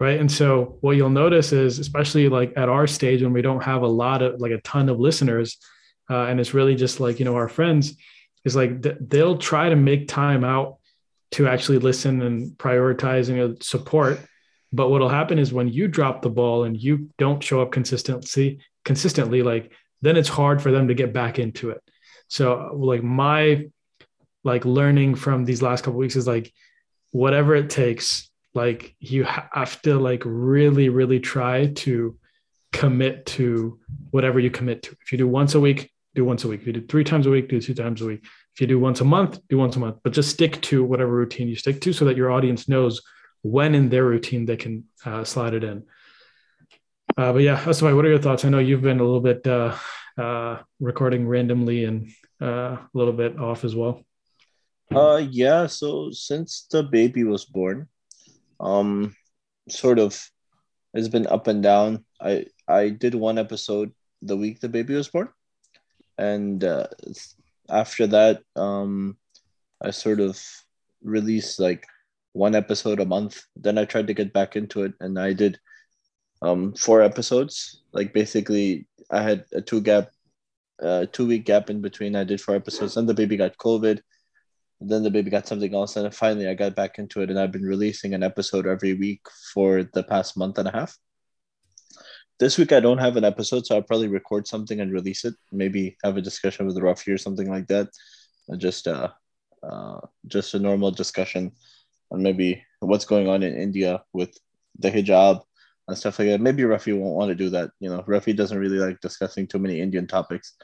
right? 0.00 0.18
And 0.18 0.32
so 0.32 0.78
what 0.80 0.96
you'll 0.96 1.10
notice 1.10 1.52
is 1.52 1.78
especially 1.78 2.28
like 2.28 2.54
at 2.56 2.70
our 2.70 2.86
stage 2.86 3.22
when 3.22 3.34
we 3.34 3.42
don't 3.42 3.62
have 3.62 3.82
a 3.82 3.86
lot 3.86 4.22
of 4.22 4.40
like 4.40 4.50
a 4.50 4.60
ton 4.62 4.88
of 4.88 4.98
listeners 4.98 5.58
uh, 6.08 6.24
and 6.24 6.40
it's 6.40 6.54
really 6.54 6.74
just 6.74 6.98
like 6.98 7.18
you 7.20 7.24
know 7.24 7.36
our 7.36 7.48
friends 7.48 7.94
is 8.44 8.56
like 8.56 8.82
th- 8.82 8.96
they'll 9.00 9.38
try 9.38 9.68
to 9.68 9.76
make 9.76 10.08
time 10.08 10.42
out 10.42 10.78
to 11.32 11.46
actually 11.46 11.78
listen 11.78 12.22
and 12.22 12.52
prioritize 12.58 13.28
and 13.28 13.62
support. 13.62 14.18
But 14.72 14.88
what'll 14.88 15.08
happen 15.08 15.38
is 15.38 15.52
when 15.52 15.68
you 15.68 15.86
drop 15.86 16.22
the 16.22 16.30
ball 16.30 16.64
and 16.64 16.76
you 16.76 17.10
don't 17.18 17.42
show 17.42 17.60
up 17.60 17.70
consistency 17.70 18.60
consistently 18.84 19.42
like 19.42 19.72
then 20.00 20.16
it's 20.16 20.28
hard 20.28 20.62
for 20.62 20.70
them 20.70 20.88
to 20.88 20.94
get 20.94 21.12
back 21.12 21.38
into 21.38 21.68
it 21.68 21.82
so 22.30 22.70
like 22.74 23.02
my 23.02 23.66
like 24.44 24.64
learning 24.64 25.16
from 25.16 25.44
these 25.44 25.60
last 25.60 25.84
couple 25.84 25.98
weeks 25.98 26.16
is 26.16 26.26
like 26.26 26.52
whatever 27.10 27.54
it 27.56 27.68
takes 27.68 28.30
like 28.54 28.94
you 29.00 29.24
have 29.24 29.82
to 29.82 29.98
like 29.98 30.22
really 30.24 30.88
really 30.88 31.20
try 31.20 31.66
to 31.66 32.16
commit 32.72 33.26
to 33.26 33.78
whatever 34.10 34.38
you 34.38 34.50
commit 34.50 34.84
to. 34.84 34.96
If 35.02 35.10
you 35.12 35.18
do 35.18 35.28
once 35.28 35.54
a 35.54 35.60
week 35.60 35.90
do 36.14 36.24
once 36.24 36.44
a 36.44 36.48
week. 36.48 36.60
If 36.60 36.66
you 36.66 36.72
do 36.72 36.86
three 36.86 37.04
times 37.04 37.26
a 37.26 37.30
week 37.30 37.48
do 37.48 37.60
two 37.60 37.74
times 37.74 38.00
a 38.00 38.06
week. 38.06 38.24
If 38.54 38.60
you 38.60 38.66
do 38.66 38.78
once 38.78 39.00
a 39.00 39.04
month 39.04 39.40
do 39.48 39.58
once 39.58 39.76
a 39.76 39.80
month. 39.80 39.96
But 40.04 40.12
just 40.12 40.30
stick 40.30 40.60
to 40.62 40.84
whatever 40.84 41.12
routine 41.12 41.48
you 41.48 41.56
stick 41.56 41.80
to 41.82 41.92
so 41.92 42.04
that 42.04 42.16
your 42.16 42.30
audience 42.30 42.68
knows 42.68 43.02
when 43.42 43.74
in 43.74 43.88
their 43.88 44.04
routine 44.04 44.46
they 44.46 44.56
can 44.56 44.84
uh, 45.04 45.24
slide 45.24 45.54
it 45.54 45.64
in. 45.64 45.84
Uh, 47.16 47.32
but 47.32 47.42
yeah 47.42 47.62
that's 47.64 47.82
what 47.82 47.92
are 47.92 48.08
your 48.08 48.18
thoughts? 48.18 48.44
I 48.44 48.50
know 48.50 48.60
you've 48.60 48.82
been 48.82 49.00
a 49.00 49.04
little 49.04 49.20
bit 49.20 49.46
uh, 49.46 49.74
uh 50.18 50.58
recording 50.80 51.26
randomly 51.26 51.84
and 51.84 52.10
uh, 52.40 52.76
a 52.76 52.88
little 52.94 53.12
bit 53.12 53.38
off 53.38 53.64
as 53.64 53.74
well 53.74 54.02
uh 54.94 55.22
yeah 55.30 55.66
so 55.66 56.10
since 56.10 56.66
the 56.70 56.82
baby 56.82 57.24
was 57.24 57.44
born 57.44 57.86
um 58.58 59.14
sort 59.68 59.98
of 59.98 60.30
it's 60.94 61.08
been 61.08 61.26
up 61.26 61.46
and 61.46 61.62
down. 61.62 62.04
I 62.20 62.46
I 62.66 62.88
did 62.90 63.14
one 63.14 63.38
episode 63.38 63.92
the 64.22 64.36
week 64.36 64.60
the 64.60 64.68
baby 64.68 64.94
was 64.94 65.08
born, 65.08 65.28
and 66.18 66.62
uh, 66.62 66.86
after 67.68 68.06
that, 68.08 68.42
um, 68.56 69.16
I 69.80 69.90
sort 69.90 70.20
of 70.20 70.40
released 71.02 71.60
like 71.60 71.86
one 72.32 72.54
episode 72.54 73.00
a 73.00 73.06
month. 73.06 73.42
Then 73.56 73.78
I 73.78 73.84
tried 73.84 74.08
to 74.08 74.14
get 74.14 74.32
back 74.32 74.56
into 74.56 74.82
it, 74.82 74.94
and 75.00 75.18
I 75.18 75.32
did 75.32 75.58
um 76.42 76.74
four 76.74 77.02
episodes. 77.02 77.82
Like 77.92 78.12
basically, 78.12 78.86
I 79.10 79.22
had 79.22 79.44
a 79.52 79.60
two 79.60 79.80
gap, 79.80 80.10
uh, 80.82 81.06
two 81.12 81.26
week 81.26 81.44
gap 81.44 81.70
in 81.70 81.80
between. 81.80 82.16
I 82.16 82.24
did 82.24 82.40
four 82.40 82.54
episodes, 82.54 82.96
and 82.96 83.08
the 83.08 83.14
baby 83.14 83.36
got 83.36 83.56
COVID. 83.56 84.00
Then 84.80 85.02
the 85.02 85.10
baby 85.10 85.30
got 85.30 85.46
something 85.46 85.74
else, 85.74 85.96
and 85.96 86.14
finally 86.14 86.48
I 86.48 86.54
got 86.54 86.74
back 86.74 86.98
into 86.98 87.20
it, 87.20 87.30
and 87.30 87.38
I've 87.38 87.52
been 87.52 87.64
releasing 87.64 88.14
an 88.14 88.22
episode 88.22 88.66
every 88.66 88.94
week 88.94 89.20
for 89.52 89.82
the 89.82 90.02
past 90.02 90.38
month 90.38 90.58
and 90.58 90.68
a 90.68 90.72
half. 90.72 90.96
This 92.38 92.56
week 92.56 92.72
I 92.72 92.80
don't 92.80 92.98
have 92.98 93.18
an 93.18 93.24
episode, 93.24 93.66
so 93.66 93.76
I'll 93.76 93.82
probably 93.82 94.08
record 94.08 94.46
something 94.46 94.80
and 94.80 94.90
release 94.90 95.26
it. 95.26 95.34
Maybe 95.52 95.98
have 96.02 96.16
a 96.16 96.22
discussion 96.22 96.66
with 96.66 96.78
Ruffy 96.78 97.12
or 97.12 97.18
something 97.18 97.50
like 97.50 97.66
that. 97.66 97.88
Just 98.56 98.88
uh, 98.88 99.10
uh, 99.62 100.00
just 100.26 100.54
a 100.54 100.58
normal 100.58 100.90
discussion 100.90 101.52
on 102.10 102.22
maybe 102.22 102.64
what's 102.80 103.04
going 103.04 103.28
on 103.28 103.42
in 103.42 103.54
India 103.54 104.02
with 104.14 104.34
the 104.78 104.90
hijab 104.90 105.42
and 105.90 105.98
stuff 105.98 106.18
like 106.18 106.28
that. 106.28 106.40
Maybe 106.40 106.62
Ruffy 106.62 106.98
won't 106.98 107.16
want 107.16 107.28
to 107.30 107.34
do 107.34 107.50
that. 107.50 107.70
You 107.80 107.90
know, 107.90 108.02
Ruffy 108.02 108.34
doesn't 108.34 108.58
really 108.58 108.78
like 108.78 109.00
discussing 109.00 109.46
too 109.46 109.58
many 109.58 109.80
Indian 109.80 110.06
topics. 110.06 110.54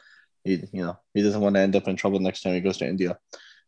He, 0.44 0.62
you 0.72 0.82
know, 0.84 0.96
he 1.14 1.22
doesn't 1.22 1.40
want 1.40 1.56
to 1.56 1.60
end 1.60 1.76
up 1.76 1.88
in 1.88 1.96
trouble 1.96 2.20
next 2.20 2.42
time 2.42 2.54
he 2.54 2.60
goes 2.60 2.78
to 2.78 2.88
India. 2.88 3.18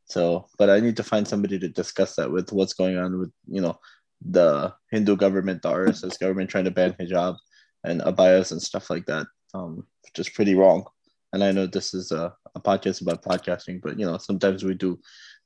So, 0.06 0.46
but 0.56 0.70
I 0.70 0.80
need 0.80 0.96
to 0.96 1.02
find 1.02 1.26
somebody 1.26 1.58
to 1.58 1.68
discuss 1.68 2.16
that 2.16 2.30
with 2.30 2.52
what's 2.52 2.72
going 2.72 2.96
on 2.96 3.18
with, 3.18 3.32
you 3.46 3.60
know, 3.60 3.78
the 4.24 4.72
Hindu 4.90 5.16
government, 5.16 5.62
the 5.62 5.70
RSS 5.70 6.18
government 6.18 6.50
trying 6.50 6.64
to 6.64 6.70
ban 6.70 6.94
hijab 6.98 7.36
and 7.84 8.00
abayas 8.00 8.52
and 8.52 8.62
stuff 8.62 8.90
like 8.90 9.06
that, 9.06 9.26
um, 9.54 9.86
which 10.04 10.18
is 10.18 10.28
pretty 10.28 10.54
wrong. 10.54 10.84
And 11.32 11.44
I 11.44 11.52
know 11.52 11.66
this 11.66 11.92
is 11.92 12.10
a, 12.10 12.32
a 12.54 12.60
podcast 12.60 13.02
about 13.02 13.22
podcasting, 13.22 13.80
but, 13.82 13.98
you 13.98 14.06
know, 14.06 14.16
sometimes 14.16 14.64
we 14.64 14.74
do 14.74 14.98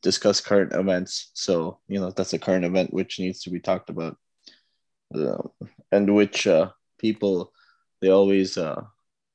discuss 0.02 0.40
current 0.40 0.72
events. 0.72 1.30
So, 1.34 1.80
you 1.88 1.98
know, 1.98 2.10
that's 2.10 2.32
a 2.32 2.38
current 2.38 2.64
event 2.64 2.92
which 2.92 3.18
needs 3.18 3.42
to 3.42 3.50
be 3.50 3.58
talked 3.58 3.90
about. 3.90 4.16
And 5.90 6.14
which 6.14 6.46
uh, 6.46 6.70
people, 6.98 7.52
they 8.00 8.08
always 8.08 8.56
uh, 8.56 8.82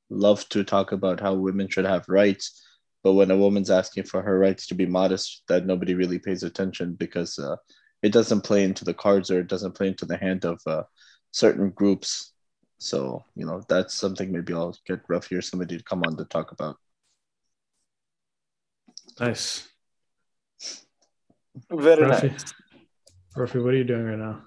love 0.09 0.47
to 0.49 0.63
talk 0.63 0.91
about 0.91 1.19
how 1.19 1.33
women 1.33 1.67
should 1.67 1.85
have 1.85 2.07
rights, 2.07 2.63
but 3.03 3.13
when 3.13 3.31
a 3.31 3.37
woman's 3.37 3.69
asking 3.69 4.03
for 4.03 4.21
her 4.21 4.39
rights 4.39 4.67
to 4.67 4.75
be 4.75 4.85
modest, 4.85 5.43
that 5.47 5.65
nobody 5.65 5.93
really 5.93 6.19
pays 6.19 6.43
attention 6.43 6.93
because 6.93 7.37
uh, 7.39 7.55
it 8.01 8.11
doesn't 8.11 8.41
play 8.41 8.63
into 8.63 8.85
the 8.85 8.93
cards 8.93 9.31
or 9.31 9.39
it 9.39 9.47
doesn't 9.47 9.73
play 9.73 9.87
into 9.87 10.05
the 10.05 10.17
hand 10.17 10.45
of 10.45 10.61
uh, 10.65 10.83
certain 11.31 11.69
groups. 11.71 12.33
So 12.79 13.23
you 13.35 13.45
know 13.45 13.63
that's 13.67 13.95
something 13.95 14.31
maybe 14.31 14.53
I'll 14.53 14.77
get 14.85 15.07
Ruffy 15.07 15.37
or 15.37 15.41
somebody 15.41 15.77
to 15.77 15.83
come 15.83 16.03
on 16.03 16.15
to 16.17 16.25
talk 16.25 16.51
about. 16.51 16.77
Nice. 19.19 19.67
Very 21.71 22.03
Ruffy, 22.03 22.29
nice. 22.29 22.53
Ruffy, 23.35 23.63
what 23.63 23.73
are 23.73 23.77
you 23.77 23.83
doing 23.83 24.03
right 24.03 24.19
now? 24.19 24.46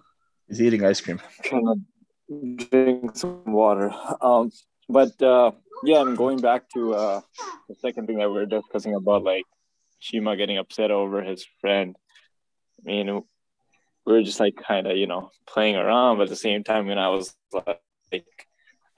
He's 0.50 0.60
eating 0.60 0.84
ice 0.84 1.00
cream. 1.00 1.20
Kind 1.44 1.68
of 1.68 2.68
drink 2.70 3.16
some 3.16 3.44
water. 3.46 3.94
Um, 4.20 4.50
but 4.88 5.20
uh, 5.22 5.52
yeah, 5.84 6.00
I'm 6.00 6.16
going 6.16 6.40
back 6.40 6.68
to 6.74 6.94
uh, 6.94 7.20
the 7.68 7.76
second 7.76 8.08
thing 8.08 8.18
that 8.18 8.28
we 8.28 8.34
were 8.34 8.46
discussing 8.46 8.94
about 8.94 9.22
like 9.22 9.44
Chima 10.02 10.36
getting 10.36 10.58
upset 10.58 10.90
over 10.90 11.22
his 11.22 11.46
friend. 11.60 11.94
I 12.80 12.82
mean, 12.84 13.22
we 14.04 14.12
were 14.12 14.22
just 14.22 14.40
like 14.40 14.56
kind 14.56 14.88
of 14.88 14.96
you 14.96 15.06
know 15.06 15.30
playing 15.46 15.76
around, 15.76 16.16
but 16.16 16.24
at 16.24 16.30
the 16.30 16.36
same 16.36 16.64
time, 16.64 16.88
when 16.88 16.98
I 16.98 17.10
was 17.10 17.32
like, 17.52 18.26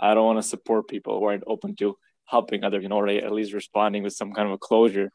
I 0.01 0.15
don't 0.15 0.25
want 0.25 0.39
to 0.39 0.49
support 0.49 0.89
people 0.89 1.19
who 1.19 1.27
aren't 1.27 1.45
open 1.47 1.77
to 1.77 1.99
helping 2.25 2.65
others, 2.65 2.83
you 2.83 2.89
know, 2.89 2.97
or 2.97 3.09
at 3.09 3.31
least 3.31 3.53
responding 3.53 4.03
with 4.03 4.15
some 4.15 4.33
kind 4.33 4.49
of 4.49 4.55
a 4.55 4.59
closure, 4.59 5.13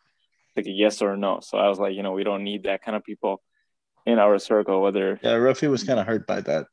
like 0.56 0.67
a 0.67 0.72
yes 0.72 1.01
or 1.01 1.13
a 1.13 1.17
no. 1.17 1.39
So 1.41 1.58
I 1.58 1.67
was 1.67 1.79
like, 1.79 1.96
you 1.96 2.03
know, 2.03 2.12
we 2.12 2.24
don't 2.24 2.44
need 2.44 2.63
that 2.63 2.84
kind 2.84 2.96
of 2.96 3.03
people 3.03 3.41
in 4.07 4.19
our 4.19 4.39
circle, 4.39 4.81
whether 4.81 5.19
Yeah, 5.21 5.33
Ruffy 5.35 5.69
was 5.69 5.83
kind 5.83 5.99
of 5.99 6.07
hurt 6.07 6.25
by 6.25 6.39
that. 6.41 6.65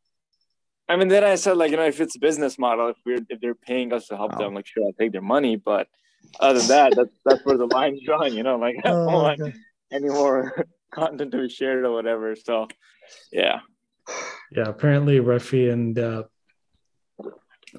I 0.89 0.97
mean, 0.97 1.09
then 1.09 1.25
I 1.25 1.35
said 1.35 1.57
like, 1.57 1.71
you 1.73 1.77
know, 1.77 1.85
if 1.87 2.01
it's 2.01 2.15
a 2.17 2.21
business 2.21 2.59
model, 2.59 2.89
if 2.89 2.97
we're 3.05 3.19
if 3.29 3.41
they're 3.41 3.55
paying 3.57 3.93
us 3.93 4.07
to 4.09 4.17
help 4.17 4.33
Wow. 4.33 4.39
them, 4.39 4.55
like 4.55 4.67
sure, 4.67 4.85
I'll 4.85 4.93
take 4.93 5.13
their 5.13 5.21
money. 5.37 5.57
But 5.57 5.89
other 6.39 6.61
than 6.61 6.69
that, 6.69 6.93
that's 6.97 7.17
that's 7.25 7.45
where 7.45 7.59
the 7.59 7.67
line's 7.67 8.01
drawn. 8.07 8.33
You 8.35 8.45
know, 8.45 8.57
like 8.57 8.77
I 8.85 8.89
don't 8.91 9.05
want 9.07 9.41
any 9.93 10.09
more 10.09 10.65
content 10.93 11.33
to 11.33 11.39
be 11.39 11.49
shared 11.49 11.85
or 11.85 11.93
whatever. 11.93 12.37
So, 12.37 12.69
yeah, 13.33 13.61
Yeah, 14.53 14.69
apparently 14.69 15.19
Ruffy 15.19 15.73
and 15.73 15.99
uh, 15.99 16.23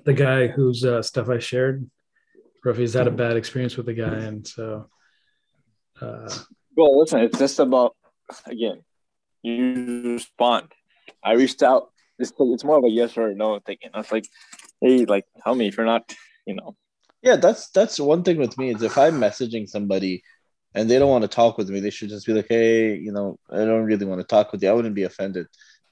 the 0.04 0.14
guy 0.14 0.48
whose 0.48 0.84
uh, 0.84 1.02
stuff 1.02 1.30
I 1.30 1.40
shared, 1.40 1.90
Ruffy's 2.66 2.94
had 2.94 3.08
a 3.08 3.12
bad 3.12 3.38
experience 3.38 3.78
with 3.78 3.86
the 3.86 3.94
guy, 3.94 4.18
and 4.30 4.46
so 4.46 4.90
uh, 6.02 6.30
well, 6.76 7.00
listen, 7.00 7.22
it's 7.22 7.38
just 7.38 7.60
about 7.60 7.96
again, 8.48 8.82
you 9.46 10.14
respond. 10.14 10.74
I 11.24 11.34
reached 11.34 11.64
out. 11.64 11.92
It's 12.20 12.34
it's 12.40 12.64
more 12.64 12.78
of 12.80 12.86
a 12.86 12.90
yes 12.90 13.18
or 13.18 13.34
no 13.34 13.60
thing. 13.60 13.78
And 13.84 13.94
I 13.96 14.00
was 14.00 14.12
like, 14.12 14.28
hey, 14.82 15.06
like 15.06 15.26
tell 15.44 15.56
me 15.56 15.68
if 15.68 15.78
you're 15.78 15.86
not, 15.86 16.14
you 16.46 16.56
know, 16.56 16.76
Yeah, 17.22 17.38
that's 17.38 17.70
that's 17.70 18.00
one 18.00 18.24
thing 18.24 18.38
with 18.38 18.58
me 18.58 18.70
is 18.74 18.82
if 18.84 18.98
I'm 18.98 19.20
messaging 19.20 19.68
somebody 19.68 20.24
and 20.76 20.90
they 20.90 21.00
don't 21.00 21.10
want 21.10 21.24
to 21.24 21.28
talk 21.28 21.58
with 21.58 21.70
me, 21.70 21.80
they 21.80 21.90
should 21.90 22.10
just 22.10 22.26
be 22.28 22.34
like, 22.34 22.48
hey, 22.50 22.96
you 22.96 23.12
know, 23.12 23.40
I 23.50 23.66
don't 23.66 23.86
really 23.86 24.06
want 24.06 24.22
to 24.22 24.28
talk 24.28 24.52
with 24.52 24.62
you. 24.62 24.70
I 24.70 24.74
wouldn't 24.74 24.96
be 24.96 25.04
offended. 25.04 25.48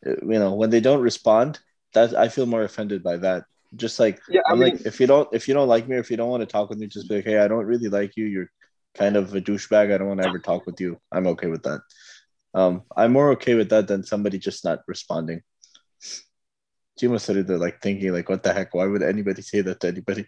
Uh, 0.05 0.15
You 0.21 0.39
know, 0.39 0.53
when 0.55 0.69
they 0.69 0.81
don't 0.81 1.01
respond, 1.01 1.59
that 1.93 2.15
I 2.15 2.29
feel 2.29 2.45
more 2.45 2.63
offended 2.63 3.03
by 3.03 3.17
that. 3.17 3.45
Just 3.75 3.99
like 3.99 4.21
yeah. 4.29 4.41
I'm 4.47 4.59
mean, 4.59 4.73
like, 4.73 4.85
if 4.85 4.99
you 4.99 5.07
don't 5.07 5.27
if 5.33 5.47
you 5.47 5.53
don't 5.55 5.67
like 5.67 5.87
me 5.87 5.95
or 5.95 5.99
if 5.99 6.11
you 6.11 6.17
don't 6.17 6.29
want 6.29 6.41
to 6.41 6.47
talk 6.47 6.69
with 6.69 6.79
me, 6.79 6.87
just 6.87 7.09
be 7.09 7.15
like, 7.15 7.25
hey, 7.25 7.39
I 7.39 7.47
don't 7.47 7.65
really 7.65 7.89
like 7.89 8.15
you. 8.17 8.25
You're 8.25 8.51
kind 8.95 9.15
of 9.17 9.33
a 9.35 9.41
douchebag. 9.41 9.93
I 9.93 9.97
don't 9.97 10.07
want 10.07 10.21
to 10.21 10.27
ever 10.27 10.39
talk 10.39 10.65
with 10.67 10.79
you. 10.79 10.99
I'm 11.11 11.27
okay 11.27 11.47
with 11.47 11.63
that. 11.63 11.81
Um, 12.53 12.83
I'm 12.95 13.13
more 13.13 13.31
okay 13.31 13.55
with 13.55 13.69
that 13.69 13.87
than 13.87 14.03
somebody 14.03 14.37
just 14.37 14.63
not 14.63 14.79
responding. 14.87 15.41
Chima 16.99 17.19
started 17.19 17.47
there 17.47 17.57
like 17.57 17.81
thinking 17.81 18.13
like, 18.13 18.29
what 18.29 18.43
the 18.43 18.53
heck? 18.53 18.73
Why 18.73 18.85
would 18.85 19.01
anybody 19.01 19.41
say 19.41 19.61
that 19.61 19.79
to 19.79 19.87
anybody? 19.87 20.27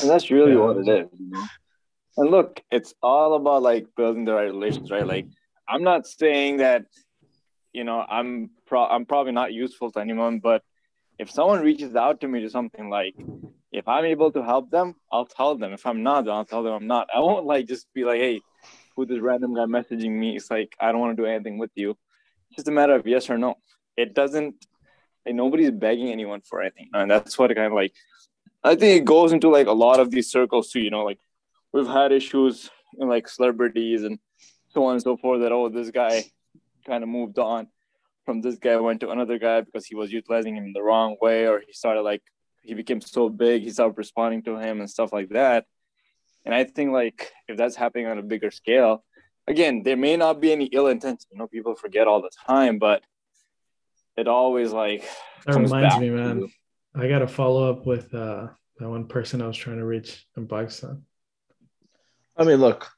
And 0.00 0.10
that's 0.10 0.30
really 0.30 0.52
Yeah. 0.52 0.58
what 0.58 0.76
it 0.76 0.88
is. 0.88 1.08
You 1.18 1.30
know? 1.30 1.44
And 2.18 2.30
look, 2.30 2.62
it's 2.70 2.94
all 3.02 3.34
about 3.34 3.62
like 3.62 3.86
building 3.96 4.24
the 4.24 4.34
right 4.34 4.44
relations, 4.44 4.90
right? 4.90 5.06
Like, 5.06 5.26
I'm 5.68 5.82
not 5.82 6.06
saying 6.06 6.58
that, 6.58 6.84
you 7.72 7.84
know, 7.84 8.00
I'm 8.00 8.50
pro- 8.66 8.86
I'm 8.86 9.04
probably 9.04 9.32
not 9.32 9.52
useful 9.52 9.90
to 9.92 10.00
anyone, 10.00 10.38
but 10.38 10.62
if 11.18 11.30
someone 11.30 11.62
reaches 11.62 11.96
out 11.96 12.20
to 12.20 12.28
me 12.28 12.40
to 12.42 12.50
something 12.50 12.88
like, 12.88 13.14
if 13.72 13.88
I'm 13.88 14.04
able 14.04 14.30
to 14.32 14.42
help 14.42 14.70
them, 14.70 14.94
I'll 15.12 15.26
tell 15.26 15.56
them. 15.56 15.72
If 15.72 15.84
I'm 15.84 16.02
not, 16.02 16.24
then 16.24 16.34
I'll 16.34 16.44
tell 16.44 16.62
them 16.62 16.72
I'm 16.72 16.86
not. 16.86 17.08
I 17.14 17.20
won't 17.20 17.46
like 17.46 17.66
just 17.66 17.86
be 17.94 18.04
like, 18.04 18.20
hey, 18.20 18.40
who 18.96 19.06
this 19.06 19.20
random 19.20 19.54
guy 19.54 19.66
messaging 19.66 20.12
me? 20.12 20.36
It's 20.36 20.50
like 20.50 20.74
I 20.80 20.90
don't 20.90 21.00
want 21.00 21.16
to 21.16 21.22
do 21.22 21.28
anything 21.28 21.58
with 21.58 21.70
you. 21.74 21.90
It's 22.48 22.56
just 22.56 22.68
a 22.68 22.72
matter 22.72 22.94
of 22.94 23.06
yes 23.06 23.28
or 23.30 23.38
no. 23.38 23.56
It 23.96 24.14
doesn't. 24.14 24.66
Like, 25.24 25.34
nobody's 25.34 25.70
begging 25.72 26.10
anyone 26.10 26.40
for 26.40 26.62
anything, 26.62 26.88
and 26.92 27.10
that's 27.10 27.38
what 27.38 27.54
kind 27.54 27.66
of 27.66 27.72
like 27.72 27.92
I 28.62 28.74
think 28.74 29.00
it 29.00 29.04
goes 29.04 29.32
into 29.32 29.48
like 29.48 29.66
a 29.66 29.72
lot 29.72 30.00
of 30.00 30.10
these 30.10 30.30
circles 30.30 30.70
too. 30.70 30.80
You 30.80 30.90
know, 30.90 31.04
like 31.04 31.18
we've 31.72 31.86
had 31.86 32.12
issues 32.12 32.70
in 32.98 33.08
like 33.08 33.28
celebrities 33.28 34.02
and 34.02 34.18
so 34.68 34.84
on 34.84 34.94
and 34.94 35.02
so 35.02 35.16
forth. 35.16 35.40
That 35.40 35.52
oh, 35.52 35.68
this 35.68 35.90
guy 35.90 36.24
kind 36.86 37.02
of 37.02 37.08
moved 37.08 37.38
on 37.38 37.68
from 38.24 38.40
this 38.40 38.56
guy, 38.56 38.76
went 38.76 39.00
to 39.00 39.10
another 39.10 39.38
guy 39.38 39.60
because 39.60 39.86
he 39.86 39.94
was 39.94 40.12
utilizing 40.12 40.56
him 40.56 40.72
the 40.72 40.82
wrong 40.82 41.16
way, 41.20 41.46
or 41.46 41.62
he 41.64 41.72
started 41.72 42.02
like 42.02 42.22
he 42.62 42.74
became 42.74 43.00
so 43.00 43.28
big, 43.28 43.62
he 43.62 43.70
stopped 43.70 43.96
responding 43.96 44.42
to 44.42 44.58
him 44.58 44.80
and 44.80 44.90
stuff 44.90 45.12
like 45.12 45.28
that. 45.28 45.64
And 46.46 46.54
I 46.54 46.64
think 46.64 46.92
like 46.92 47.32
if 47.48 47.56
that's 47.56 47.74
happening 47.74 48.06
on 48.06 48.18
a 48.18 48.22
bigger 48.22 48.52
scale, 48.52 49.04
again, 49.48 49.82
there 49.82 49.96
may 49.96 50.16
not 50.16 50.40
be 50.40 50.52
any 50.52 50.66
ill 50.66 50.86
intent. 50.86 51.26
You 51.30 51.38
know, 51.38 51.48
people 51.48 51.74
forget 51.74 52.06
all 52.06 52.22
the 52.22 52.30
time, 52.46 52.78
but 52.78 53.02
it 54.16 54.28
always 54.28 54.72
like 54.72 55.02
that 55.44 55.52
comes 55.52 55.70
reminds 55.72 55.94
back 55.94 56.00
me, 56.00 56.10
man. 56.10 56.38
you. 56.38 56.48
I 56.94 57.08
got 57.08 57.18
to 57.18 57.28
follow 57.28 57.68
up 57.68 57.84
with 57.84 58.14
uh, 58.14 58.46
that 58.78 58.88
one 58.88 59.06
person 59.06 59.42
I 59.42 59.48
was 59.48 59.56
trying 59.56 59.78
to 59.78 59.84
reach 59.84 60.24
in 60.36 60.46
Pakistan. 60.46 61.02
I 62.36 62.44
mean, 62.44 62.58
look, 62.58 62.88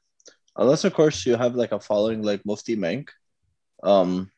unless 0.55 0.83
of 0.83 0.93
course 0.93 1.25
you 1.25 1.35
have 1.35 1.55
like 1.55 1.71
a 1.71 1.79
following 1.79 2.21
like 2.21 2.45
Mufti 2.45 2.75
Menk, 2.75 3.11
um, 3.81 4.31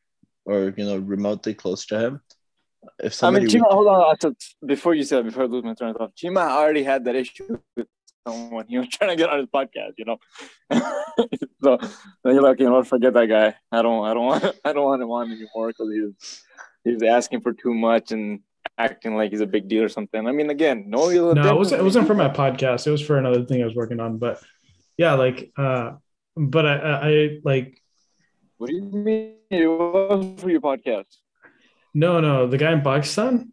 or 0.45 0.73
you 0.77 0.85
know, 0.85 0.97
remotely 0.97 1.53
close 1.53 1.85
to 1.87 1.99
him. 1.99 2.21
If 2.97 3.23
I 3.23 3.29
mean, 3.29 3.45
Chima, 3.45 3.69
hold 3.69 3.87
on. 3.87 4.35
Before 4.65 4.95
you 4.95 5.03
said, 5.03 5.25
before 5.25 5.43
I 5.43 5.47
lose 5.47 5.63
my 5.63 5.73
train 5.73 5.91
of 5.91 5.97
thought, 5.97 6.15
Chima 6.15 6.47
already 6.49 6.83
had 6.83 7.05
that 7.05 7.15
issue 7.15 7.59
with 7.75 7.87
someone. 8.27 8.65
He 8.69 8.77
was 8.77 8.87
trying 8.89 9.11
to 9.11 9.15
get 9.15 9.29
on 9.29 9.39
his 9.39 9.47
podcast, 9.47 9.93
you 9.97 10.05
know. 10.05 10.17
so 11.63 11.77
then 12.23 12.33
you're 12.35 12.41
like, 12.41 12.59
you 12.59 12.65
know 12.65 12.73
what? 12.73 12.87
Forget 12.87 13.13
that 13.13 13.27
guy. 13.27 13.55
I 13.71 13.81
don't, 13.81 14.05
I 14.05 14.13
don't 14.13 14.25
want, 14.31 14.43
I 14.63 14.73
don't 14.73 14.85
want 14.85 15.01
him 15.01 15.09
on 15.11 15.31
anymore 15.31 15.67
because 15.67 15.89
he's 15.91 16.43
he's 16.83 17.03
asking 17.03 17.41
for 17.41 17.53
too 17.53 17.73
much 17.73 18.11
and 18.11 18.41
acting 18.77 19.15
like 19.15 19.31
he's 19.31 19.41
a 19.41 19.45
big 19.45 19.67
deal 19.67 19.83
or 19.83 19.89
something. 19.89 20.27
I 20.27 20.31
mean, 20.31 20.49
again, 20.49 20.85
no, 20.87 21.09
No, 21.09 21.49
it 21.49 21.57
wasn't. 21.57 21.81
It 21.81 21.83
wasn't 21.83 22.07
for 22.07 22.15
my 22.15 22.29
podcast. 22.29 22.87
It 22.87 22.91
was 22.91 23.01
for 23.01 23.17
another 23.17 23.45
thing 23.45 23.61
I 23.61 23.65
was 23.65 23.75
working 23.75 23.99
on. 23.99 24.17
But 24.17 24.41
yeah, 24.97 25.13
like, 25.13 25.51
uh, 25.57 25.93
but 26.35 26.65
I, 26.65 26.75
I, 26.75 27.09
I 27.09 27.39
like 27.43 27.81
What 28.57 28.69
do 28.69 28.75
you 28.75 28.83
mean? 28.83 29.35
It 29.49 29.67
was 29.67 30.39
for 30.39 30.49
your 30.49 30.61
podcast. 30.61 31.05
no, 31.93 32.19
no. 32.21 32.47
The 32.47 32.57
guy 32.57 32.71
in 32.71 32.81
Pakistan. 32.81 33.51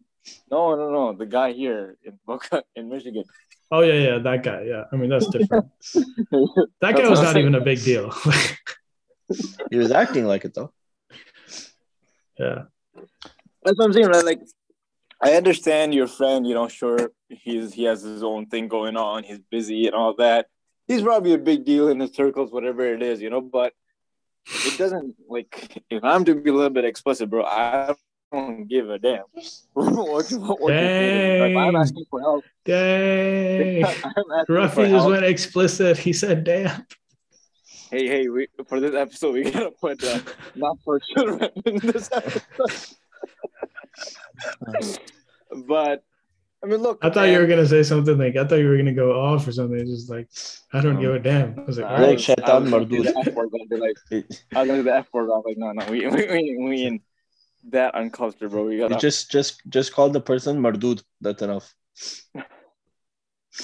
No, 0.50 0.76
no, 0.76 0.90
no. 0.90 1.12
The 1.14 1.26
guy 1.26 1.52
here 1.52 1.96
in 2.04 2.18
Boca, 2.26 2.62
in 2.76 2.88
Michigan. 2.88 3.25
Oh 3.70 3.80
yeah, 3.80 3.94
yeah, 3.94 4.18
that 4.18 4.42
guy. 4.42 4.62
Yeah, 4.62 4.84
I 4.90 4.96
mean 4.96 5.10
that's 5.10 5.28
different. 5.28 5.66
That 6.30 6.68
That's 6.80 7.00
guy 7.00 7.08
was 7.08 7.20
not 7.20 7.37
even 7.37 7.54
a 7.54 7.60
big 7.60 7.82
deal. 7.82 8.14
he 9.70 9.76
was 9.76 9.90
acting 9.90 10.25
like 10.25 10.44
it 10.44 10.54
though. 10.54 10.72
yeah, 12.38 12.64
That's 13.62 13.78
what 13.78 13.84
I'm 13.84 13.92
saying, 13.92 14.06
right? 14.06 14.25
Like, 14.25 14.40
I 15.22 15.32
understand 15.32 15.94
your 15.94 16.06
friend. 16.06 16.46
You 16.46 16.54
know, 16.54 16.68
sure, 16.68 17.10
he's 17.28 17.75
he 17.75 17.84
has 17.84 18.02
his 18.02 18.22
own 18.22 18.46
thing 18.46 18.68
going 18.68 18.96
on. 18.96 19.25
He's 19.25 19.40
busy 19.50 19.87
and 19.87 19.94
all 19.94 20.14
that. 20.16 20.46
He's 20.87 21.02
probably 21.02 21.34
a 21.34 21.38
big 21.38 21.66
deal 21.66 21.88
in 21.88 22.00
his 22.00 22.14
circles, 22.14 22.50
whatever 22.50 22.87
it 22.94 23.02
is, 23.02 23.20
you 23.20 23.28
know. 23.28 23.42
But 23.42 23.75
it 24.46 24.78
doesn't 24.78 25.16
like 25.28 25.82
if 25.90 26.02
I'm 26.02 26.25
to 26.25 26.34
be 26.34 26.48
a 26.48 26.54
little 26.54 26.70
bit 26.70 26.87
explicit, 26.87 27.28
bro. 27.28 27.44
I 27.44 27.94
don't 28.32 28.66
give 28.68 28.90
a 28.90 28.99
damn. 28.99 29.23
what, 29.75 30.30
you- 30.30 30.38
what, 30.40 30.61
what 30.61 30.73
you. 30.73 31.54
Like, 31.54 31.56
I'm 31.56 31.76
asking 31.76 32.04
for 32.11 32.20
help. 32.20 32.44
dang. 32.64 33.85
I'm 33.87 33.92
for 34.47 34.54
Ruffy 34.54 34.75
just 34.76 34.90
help. 34.90 35.11
went 35.11 35.25
explicit. 35.25 35.97
He 35.99 36.12
said, 36.12 36.44
"Damn." 36.44 36.87
Hey, 37.90 38.06
hey, 38.06 38.28
we, 38.28 38.49
for 38.66 38.80
this 38.80 38.94
episode, 38.94 39.32
we 39.35 39.50
gotta 39.50 39.70
put 39.70 40.02
uh, 40.04 40.20
not 40.54 40.76
for 40.85 41.00
children 41.00 41.50
in 41.64 41.76
this 41.78 42.11
episode. 42.12 42.97
but 45.66 46.04
I 46.62 46.66
mean, 46.66 46.80
look. 46.82 46.99
I 47.02 47.11
thought 47.11 47.28
you 47.28 47.38
were 47.38 47.47
gonna 47.47 47.66
say 47.66 47.82
something 47.82 48.18
like 48.18 48.37
I 48.37 48.44
thought 48.47 48.56
you 48.56 48.68
were 48.68 48.76
gonna 48.76 48.92
go 48.92 49.18
off 49.20 49.47
or 49.47 49.52
something. 49.52 49.78
Just 49.87 50.11
like 50.11 50.28
I 50.73 50.80
don't 50.80 51.00
give 51.00 51.14
a 51.14 51.18
damn. 51.18 51.58
I 51.58 51.62
was 51.62 51.78
like, 51.78 51.87
I 51.87 51.94
all 51.94 52.00
Like 52.08 52.16
was- 52.18 52.28
I 52.28 52.58
was 52.58 52.70
gonna 52.70 52.85
do 52.85 53.02
Mardud. 53.02 53.04
the 53.04 53.18
F 53.30 53.35
word, 53.35 53.49
I'd 53.61 53.68
be 53.68 53.76
like, 53.76 53.97
I 54.54 54.58
was 54.61 54.68
gonna 54.68 54.78
do 54.78 54.82
the 54.82 54.94
F 54.97 55.06
word. 55.12 55.25
I 55.25 55.37
was 55.38 55.44
like, 55.47 55.56
no, 55.56 55.73
no, 55.73 55.87
we 55.90 56.06
we 56.08 56.26
we, 56.26 56.56
we 56.68 56.82
in 56.85 57.00
that 57.70 57.94
uncultured, 57.94 58.50
bro. 58.50 58.64
We 58.64 58.76
you 58.76 58.88
gotta. 58.88 58.96
just 58.96 59.30
just 59.30 59.62
just 59.68 59.92
call 59.92 60.10
the 60.10 60.20
person 60.20 60.60
Mardud. 60.60 61.02
That's 61.20 61.42
enough. 61.42 61.74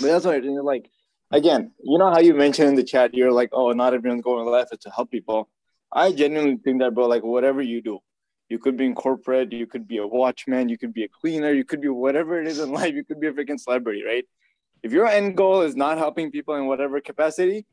But 0.01 0.09
that's 0.09 0.25
why, 0.25 0.37
you 0.37 0.55
know, 0.55 0.63
like, 0.63 0.91
again, 1.31 1.73
you 1.83 1.99
know 1.99 2.11
how 2.11 2.21
you 2.21 2.35
mentioned 2.35 2.69
in 2.69 2.75
the 2.75 2.83
chat, 2.83 3.15
you're 3.15 3.33
like, 3.33 3.51
oh, 3.53 3.71
not 3.73 3.95
everyone's 3.95 4.23
going 4.23 4.47
left 4.47 4.73
it's 4.73 4.85
to 4.85 4.91
help 4.91 5.11
people. 5.11 5.49
I 5.93 6.13
genuinely 6.13 6.57
think 6.57 6.81
that, 6.81 6.95
bro. 6.95 7.07
Like, 7.07 7.23
whatever 7.23 7.63
you 7.63 7.81
do, 7.81 8.01
you 8.49 8.59
could 8.59 8.77
be 8.77 8.87
in 8.87 8.95
corporate, 8.95 9.53
you 9.53 9.67
could 9.67 9.87
be 9.87 9.99
a 9.99 10.07
watchman, 10.07 10.69
you 10.69 10.77
could 10.77 10.93
be 10.93 11.05
a 11.05 11.09
cleaner, 11.09 11.53
you 11.53 11.65
could 11.65 11.81
be 11.81 11.89
whatever 11.89 12.41
it 12.41 12.47
is 12.47 12.59
in 12.59 12.73
life. 12.81 12.95
You 12.95 13.05
could 13.05 13.21
be 13.21 13.29
a 13.29 13.33
freaking 13.33 13.61
celebrity, 13.61 14.03
right? 14.05 14.25
If 14.83 14.93
your 14.93 15.07
end 15.07 15.37
goal 15.37 15.63
is 15.63 15.77
not 15.77 15.99
helping 15.99 16.31
people 16.31 16.57
in 16.57 16.67
whatever 16.67 17.01
capacity, 17.01 17.65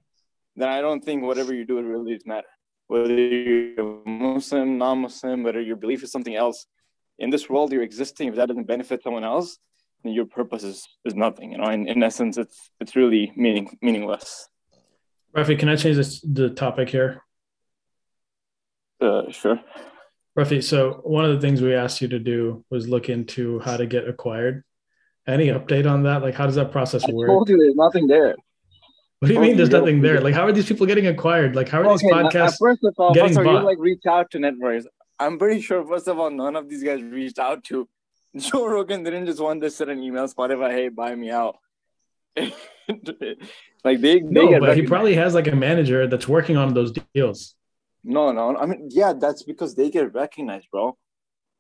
then 0.56 0.70
I 0.70 0.82
don't 0.82 1.04
think 1.04 1.24
whatever 1.24 1.54
you 1.54 1.66
do 1.66 1.80
it 1.80 1.84
really 1.84 2.20
matter. 2.26 2.48
Whether 2.92 3.16
you're 3.16 4.02
Muslim, 4.06 4.78
non-Muslim, 4.78 5.44
whether 5.44 5.62
your 5.62 5.78
belief 5.78 6.04
is 6.04 6.12
something 6.12 6.36
else, 6.36 6.66
in 7.20 7.30
this 7.30 7.50
world 7.50 7.72
you're 7.72 7.84
existing, 7.84 8.28
if 8.28 8.36
that 8.36 8.50
doesn't 8.50 8.68
benefit 8.68 9.02
someone 9.02 9.24
else, 9.24 9.58
then 10.04 10.12
your 10.12 10.26
purpose 10.26 10.66
is, 10.66 10.86
is 11.06 11.16
nothing. 11.16 11.54
You 11.54 11.60
know, 11.60 11.70
in, 11.70 11.88
in 11.88 12.04
essence, 12.04 12.38
it's 12.38 12.70
it's 12.82 12.98
really 12.98 13.32
meaning 13.38 13.78
meaningless. 13.82 14.50
Rafi, 15.34 15.58
can 15.58 15.70
I 15.70 15.78
change 15.78 15.96
this, 15.96 16.20
the 16.20 16.50
topic 16.50 16.90
here? 16.90 17.24
Uh, 19.00 19.32
sure. 19.32 19.62
Rafi, 20.38 20.62
so 20.62 21.00
one 21.06 21.24
of 21.24 21.34
the 21.34 21.40
things 21.40 21.62
we 21.62 21.74
asked 21.74 22.02
you 22.02 22.10
to 22.10 22.20
do 22.20 22.66
was 22.70 22.90
look 22.90 23.08
into 23.08 23.60
how 23.60 23.78
to 23.78 23.86
get 23.86 24.06
acquired. 24.06 24.66
Any 25.26 25.48
update 25.48 25.90
on 25.90 26.04
that? 26.04 26.24
Like, 26.24 26.36
how 26.36 26.46
does 26.46 26.56
that 26.56 26.74
process 26.74 27.06
I 27.08 27.14
work? 27.14 27.30
told 27.30 27.48
you 27.48 27.58
there's 27.58 27.76
nothing 27.76 28.08
there. 28.08 28.36
What 29.22 29.28
do 29.28 29.36
you 29.36 29.40
mean 29.40 29.56
there's 29.56 29.70
you, 29.70 29.78
nothing 29.78 30.02
there? 30.02 30.20
Like, 30.20 30.34
how 30.34 30.48
are 30.48 30.52
these 30.52 30.66
people 30.66 30.88
getting 30.88 31.06
acquired? 31.06 31.56
Like, 31.56 31.70
how 31.70 31.82
are 31.82 31.96
these 31.96 32.02
now- 32.02 32.26
uh, 32.26 32.32
podcasts? 32.32 32.58
First 32.58 32.84
of 32.84 32.96
all, 32.98 33.14
getting 33.14 33.30
first 33.30 33.40
of 33.42 33.46
all, 33.46 33.54
bought? 33.54 33.60
you 33.60 33.66
like 33.68 33.78
reach 33.78 34.08
out 34.08 34.32
to 34.32 34.40
networks. 34.40 34.88
I'm 35.20 35.38
pretty 35.38 35.62
sure, 35.62 35.86
first 35.86 36.08
of 36.08 36.18
all, 36.18 36.32
none 36.32 36.56
of 36.56 36.68
these 36.68 36.84
guys 36.84 37.04
reached 37.04 37.38
out 37.38 37.64
to 37.66 37.88
Joe 38.36 38.68
Rogan. 38.68 39.04
Didn't 39.04 39.28
just 39.28 39.40
want 39.40 39.62
to 39.62 39.70
send 39.70 39.92
an 39.92 40.02
email 40.02 40.28
Spotify, 40.28 40.72
hey, 40.72 40.90
buy 40.90 41.14
me 41.14 41.30
out. 41.30 41.58
like 42.36 42.52
they, 43.84 43.94
they 43.94 44.20
No, 44.22 44.60
but 44.60 44.76
he 44.76 44.82
probably 44.88 45.14
has 45.14 45.36
like 45.36 45.48
a 45.48 45.56
manager 45.56 46.08
that's 46.08 46.28
working 46.28 46.58
on 46.58 46.74
those 46.74 46.92
deals. 47.14 47.54
No, 48.04 48.32
no. 48.32 48.58
I 48.58 48.66
mean, 48.66 48.90
yeah, 48.90 49.14
that's 49.14 49.44
because 49.44 49.76
they 49.76 49.92
get 49.92 50.16
recognized, 50.16 50.66
bro. 50.72 50.98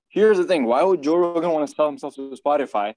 Here's 0.09 0.37
the 0.37 0.45
thing: 0.45 0.65
Why 0.65 0.81
would 0.81 1.03
Joe 1.03 1.17
Rogan 1.17 1.51
want 1.51 1.69
to 1.69 1.75
sell 1.75 1.85
himself 1.85 2.15
to 2.15 2.35
Spotify 2.43 2.95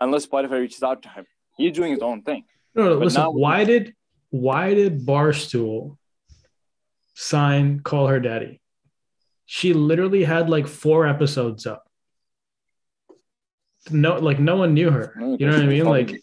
unless 0.00 0.26
Spotify 0.26 0.58
reaches 0.58 0.82
out 0.82 1.02
to 1.02 1.08
him? 1.08 1.26
He's 1.56 1.72
doing 1.72 1.92
his 1.92 2.02
own 2.02 2.22
thing. 2.22 2.46
No, 2.74 2.84
no, 2.84 2.98
But 2.98 3.04
listen. 3.04 3.22
now- 3.22 3.30
Why 3.30 3.64
did 3.64 3.94
why 4.30 4.72
did 4.74 5.04
Barstool 5.04 5.96
sign 7.14 7.80
Call 7.80 8.06
Her 8.08 8.18
Daddy? 8.20 8.60
She 9.46 9.74
literally 9.74 10.24
had 10.24 10.48
like 10.48 10.66
four 10.66 11.06
episodes 11.06 11.66
up. 11.66 11.84
No, 13.90 14.16
like 14.16 14.38
no 14.38 14.56
one 14.56 14.74
knew 14.74 14.90
her. 14.90 15.12
You 15.18 15.46
know 15.46 15.52
what 15.54 15.62
I 15.62 15.66
mean? 15.66 15.84
Like, 15.84 16.14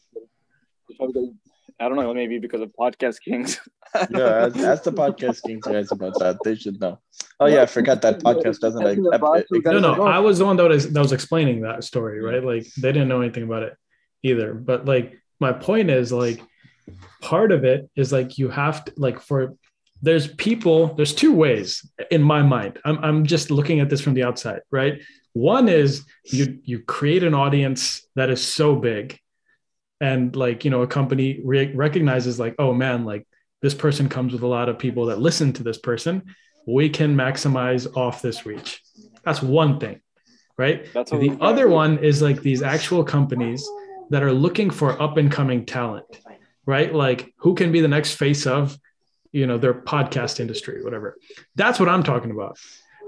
I 1.80 1.88
don't 1.88 1.96
know, 1.98 2.14
maybe 2.14 2.40
because 2.40 2.62
of 2.62 2.72
podcast 2.80 3.22
kings. 3.22 3.60
Yeah, 4.12 4.46
ask, 4.46 4.56
ask 4.58 4.84
the 4.84 4.92
podcast 4.94 5.42
kings 5.42 5.64
guys 5.66 5.92
about 5.92 6.14
that. 6.20 6.38
They 6.44 6.54
should 6.54 6.80
know. 6.80 7.00
Oh 7.40 7.48
yeah, 7.48 7.64
I 7.64 7.66
forgot 7.66 8.04
that 8.04 8.20
podcast 8.24 8.60
doesn't 8.60 8.84
like. 8.84 9.00
ep- 9.12 9.22
ep- 9.36 9.66
no, 9.66 9.80
no. 9.80 10.04
I 10.04 10.20
was 10.20 10.38
the 10.38 10.46
one 10.46 10.58
that 10.58 10.70
was 10.70 10.92
that 10.94 11.00
was 11.02 11.12
explaining 11.12 11.62
that 11.62 11.84
story, 11.84 12.22
right? 12.22 12.44
Like 12.44 12.68
they 12.80 12.92
didn't 12.92 13.08
know 13.08 13.22
anything 13.22 13.42
about 13.46 13.64
it 13.64 13.74
either. 14.22 14.54
But 14.54 14.86
like 14.86 15.18
my 15.40 15.54
point 15.54 15.90
is 15.90 16.12
like 16.12 16.42
part 17.22 17.52
of 17.52 17.64
it 17.64 17.90
is 17.96 18.12
like 18.12 18.38
you 18.38 18.50
have 18.50 18.86
to 18.86 18.94
like 18.98 19.20
for 19.20 19.56
there's 20.02 20.28
people 20.28 20.94
there's 20.96 21.14
two 21.14 21.34
ways 21.34 21.86
in 22.12 22.24
my 22.24 22.42
mind. 22.42 22.80
I'm, 22.86 22.98
I'm 23.04 23.26
just 23.26 23.52
looking 23.52 23.80
at 23.80 23.90
this 23.90 24.02
from 24.02 24.14
the 24.14 24.24
outside 24.24 24.62
right? 24.72 25.02
One 25.34 25.70
is 25.70 26.06
you 26.26 26.60
you 26.64 26.80
create 26.80 27.24
an 27.24 27.34
audience 27.34 28.08
that 28.16 28.30
is 28.30 28.46
so 28.46 28.76
big 28.76 29.20
and 30.02 30.36
like 30.36 30.66
you 30.66 30.72
know 30.72 30.82
a 30.82 30.88
company 30.88 31.42
re- 31.44 31.74
recognizes 31.74 32.40
like 32.40 32.56
oh 32.60 32.74
man 32.74 33.04
like 33.04 33.28
this 33.62 33.74
person 33.74 34.08
comes 34.08 34.32
with 34.32 34.42
a 34.42 34.48
lot 34.48 34.70
of 34.70 34.80
people 34.80 35.08
that 35.08 35.20
listen 35.20 35.54
to 35.54 35.64
this 35.64 35.78
person. 35.78 36.24
We 36.66 36.90
can 36.90 37.16
maximize 37.16 37.96
off 37.98 38.22
this 38.22 38.46
reach. 38.46 38.82
That's 39.24 39.42
one 39.42 39.80
thing 39.80 40.02
right? 40.60 40.86
The 40.94 41.38
other 41.40 41.70
one 41.70 42.00
is 42.00 42.22
like 42.22 42.42
these 42.42 42.62
actual 42.62 43.04
companies 43.04 43.68
that 44.10 44.24
are 44.24 44.34
looking 44.34 44.70
for 44.70 45.00
up 45.02 45.18
and 45.18 45.32
coming 45.32 45.66
talent 45.66 46.06
right? 46.66 46.94
Like 46.94 47.34
who 47.38 47.56
can 47.56 47.72
be 47.72 47.82
the 47.82 47.88
next 47.88 48.14
face 48.14 48.46
of 48.46 48.78
you 49.32 49.46
know 49.48 49.58
their 49.58 49.74
podcast 49.74 50.40
industry 50.40 50.84
whatever. 50.84 51.18
That's 51.56 51.80
what 51.80 51.90
i'm 51.90 52.04
talking 52.04 52.32
about 52.32 52.58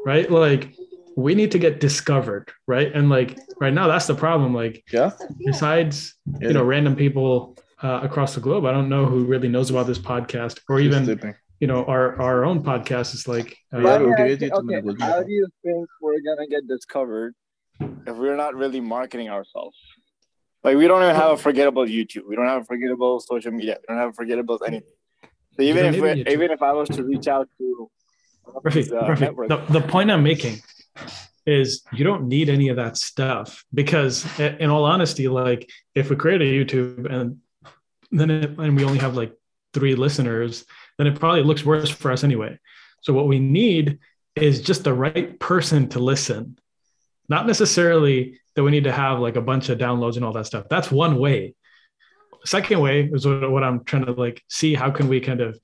right? 0.06 0.30
Like 0.32 0.74
we 1.16 1.36
need 1.36 1.52
to 1.52 1.60
get 1.60 1.80
discovered 1.80 2.52
right? 2.68 2.92
And 2.94 3.10
like 3.10 3.38
right 3.60 3.74
now 3.74 3.88
that's 3.88 4.08
the 4.08 4.16
problem. 4.16 4.54
Like 4.54 4.84
yeah, 4.92 5.12
besides 5.46 6.16
yeah. 6.40 6.48
you 6.50 6.54
know 6.54 6.64
random 6.64 6.96
people 6.96 7.58
uh, 7.84 8.00
across 8.04 8.36
the 8.36 8.42
globe 8.42 8.64
i 8.66 8.72
don't 8.72 8.90
know 8.90 9.06
who 9.08 9.26
really 9.26 9.48
knows 9.50 9.72
about 9.72 9.88
this 9.88 9.98
podcast 9.98 10.60
or 10.70 10.78
She's 10.78 10.86
even 10.86 11.04
sleeping. 11.06 11.34
you 11.60 11.66
know 11.66 11.84
our 11.86 12.22
our 12.22 12.46
own 12.46 12.62
podcast 12.64 13.16
is 13.16 13.28
like 13.28 13.58
uh, 13.74 13.80
Yeah, 13.80 13.98
okay, 13.98 14.34
ask 14.34 14.42
you- 14.42 14.48
you 14.48 14.50
two 14.52 14.90
okay, 14.92 15.04
how 15.12 15.24
do 15.24 15.32
you 15.32 15.48
think 15.64 15.90
we're 16.00 16.22
gonna 16.28 16.48
get 16.48 16.68
discovered 16.68 17.34
if 17.80 18.16
we're 18.16 18.36
not 18.36 18.54
really 18.54 18.80
marketing 18.80 19.30
ourselves? 19.30 19.78
Like 20.64 20.78
we 20.78 20.88
don't 20.88 21.02
even 21.02 21.16
have 21.16 21.32
a 21.32 21.38
forgettable 21.38 21.86
YouTube. 21.86 22.28
We 22.28 22.36
don't 22.36 22.46
have 22.46 22.62
a 22.62 22.66
forgettable 22.66 23.20
social 23.20 23.52
media. 23.52 23.78
We 23.82 23.94
don't 23.94 24.02
have 24.02 24.10
a 24.10 24.14
forgettable 24.14 24.60
anything. 24.66 24.94
So 25.56 25.64
even 25.64 25.94
if 25.94 26.02
we, 26.02 26.32
even 26.32 26.52
if 26.52 26.62
I 26.62 26.72
was 26.74 26.90
to 26.90 27.04
reach 27.04 27.28
out 27.28 27.50
to 27.58 27.90
one 28.44 28.56
of 28.58 28.64
Rafi, 28.64 28.92
uh, 28.92 29.08
Rafi, 29.08 29.20
networks, 29.22 29.50
the, 29.50 29.80
the 29.80 29.88
point 29.88 30.12
I'm 30.12 30.24
making 30.24 30.62
is 31.46 31.84
you 31.92 32.04
don't 32.04 32.28
need 32.28 32.50
any 32.50 32.70
of 32.70 32.78
that 32.78 32.98
stuff 32.98 33.66
because 33.74 34.26
in 34.40 34.70
all 34.70 34.86
honesty, 34.86 35.28
like 35.28 35.70
if 35.96 36.10
we 36.10 36.16
create 36.16 36.42
a 36.42 36.46
YouTube 36.46 37.12
and 37.12 37.40
then 38.12 38.30
it, 38.30 38.60
and 38.60 38.76
we 38.76 38.84
only 38.84 39.00
have 39.00 39.16
like 39.16 39.34
three 39.74 39.96
listeners, 39.96 40.66
then 40.98 41.08
it 41.08 41.20
probably 41.20 41.44
looks 41.44 41.66
worse 41.66 41.90
for 41.90 42.12
us 42.12 42.24
anyway. 42.24 42.60
So 43.02 43.14
what 43.14 43.28
we 43.28 43.40
need 43.40 44.00
is 44.36 44.62
just 44.62 44.84
the 44.84 44.94
right 44.94 45.40
person 45.40 45.90
to 45.90 46.00
listen. 46.00 46.60
Not 47.28 47.48
necessarily 47.48 48.40
that 48.56 48.64
we 48.64 48.72
need 48.72 48.84
to 48.84 48.92
have 48.92 49.20
like 49.20 49.36
a 49.36 49.42
bunch 49.42 49.70
of 49.70 49.78
downloads 49.78 50.16
and 50.16 50.26
all 50.26 50.34
that 50.34 50.46
stuff. 50.46 50.66
That's 50.70 50.92
one 50.92 51.18
way. 51.18 51.56
Second 52.46 52.80
way 52.80 53.10
is 53.12 53.26
what, 53.26 53.52
what 53.52 53.64
I'm 53.64 53.84
trying 53.84 54.06
to 54.06 54.14
like 54.14 54.42
see 54.50 54.74
how 54.74 54.92
can 54.92 55.08
we 55.08 55.20
kind 55.20 55.42
of 55.42 55.60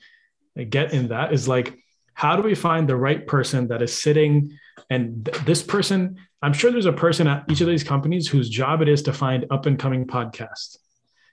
get 0.70 0.94
in 0.94 1.10
that 1.10 1.34
is 1.34 1.48
like 1.48 1.78
how 2.14 2.36
do 2.36 2.42
we 2.42 2.56
find 2.56 2.90
the 2.90 2.96
right 2.96 3.28
person 3.28 3.68
that 3.68 3.82
is 3.82 3.96
sitting 3.96 4.58
and 4.90 5.26
th- 5.26 5.38
this 5.46 5.62
person 5.62 6.18
i'm 6.42 6.54
sure 6.54 6.72
there's 6.72 6.88
a 6.88 6.94
person 6.94 7.28
at 7.28 7.44
each 7.48 7.62
of 7.62 7.68
these 7.68 7.84
companies 7.84 8.28
whose 8.28 8.50
job 8.50 8.82
it 8.82 8.88
is 8.88 9.04
to 9.04 9.14
find 9.14 9.46
up 9.52 9.68
and 9.68 9.78
coming 9.78 10.06
podcasts 10.08 10.78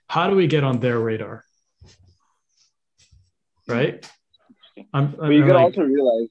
how 0.07 0.29
do 0.29 0.35
we 0.35 0.45
get 0.45 0.63
on 0.63 0.79
their 0.79 0.99
radar 0.99 1.43
right 3.67 4.07
i'm, 4.93 5.15
but 5.17 5.29
you 5.29 5.41
I'm 5.41 5.47
could 5.47 5.55
like, 5.55 5.63
also 5.63 5.81
realize, 5.81 6.29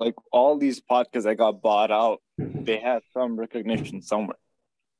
like 0.00 0.14
all 0.32 0.56
these 0.56 0.80
podcasts 0.80 1.24
that 1.24 1.36
got 1.36 1.60
bought 1.60 1.90
out, 1.90 2.20
they 2.38 2.78
had 2.78 3.02
some 3.12 3.38
recognition 3.38 4.00
somewhere. 4.00 4.38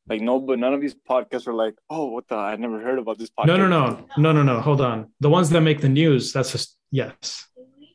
Like 0.09 0.21
no, 0.21 0.41
but 0.41 0.59
none 0.59 0.75
of 0.75 0.81
these 0.81 0.95
podcasts 0.95 1.47
are 1.47 1.55
like, 1.55 1.75
oh, 1.89 2.07
what 2.07 2.27
the? 2.29 2.35
I 2.35 2.57
never 2.57 2.81
heard 2.81 2.99
about 2.99 3.19
this 3.19 3.31
podcast. 3.31 3.47
no 3.47 3.57
no 3.57 3.69
no 3.69 4.07
no 4.19 4.33
no 4.33 4.43
no 4.43 4.61
hold 4.61 4.81
on 4.81 5.13
the 5.21 5.31
ones 5.31 5.51
that 5.51 5.61
make 5.61 5.81
the 5.81 5.89
news 5.89 6.33
that's 6.33 6.53
just 6.53 6.77
yes 6.91 7.47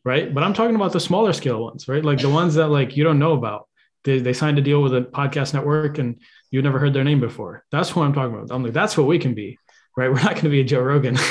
right 0.05 0.33
but 0.33 0.43
i'm 0.43 0.53
talking 0.53 0.75
about 0.75 0.93
the 0.93 0.99
smaller 0.99 1.33
scale 1.33 1.61
ones 1.61 1.87
right 1.87 2.05
like 2.05 2.19
the 2.19 2.29
ones 2.29 2.55
that 2.55 2.69
like 2.69 2.95
you 2.95 3.03
don't 3.03 3.19
know 3.19 3.33
about 3.33 3.67
they, 4.05 4.19
they 4.19 4.33
signed 4.33 4.57
a 4.57 4.61
deal 4.61 4.81
with 4.81 4.95
a 4.95 5.01
podcast 5.01 5.53
network 5.53 5.97
and 5.97 6.21
you 6.51 6.61
never 6.61 6.79
heard 6.79 6.93
their 6.93 7.03
name 7.03 7.19
before 7.19 7.65
that's 7.71 7.95
what 7.95 8.03
i'm 8.03 8.13
talking 8.13 8.33
about 8.33 8.49
i'm 8.51 8.63
like 8.63 8.71
that's 8.73 8.97
what 8.97 9.07
we 9.07 9.19
can 9.19 9.33
be 9.33 9.57
right 9.97 10.09
we're 10.13 10.21
not 10.21 10.33
going 10.33 10.45
to 10.45 10.49
be 10.49 10.61
a 10.61 10.63
joe 10.63 10.79
rogan 10.81 11.17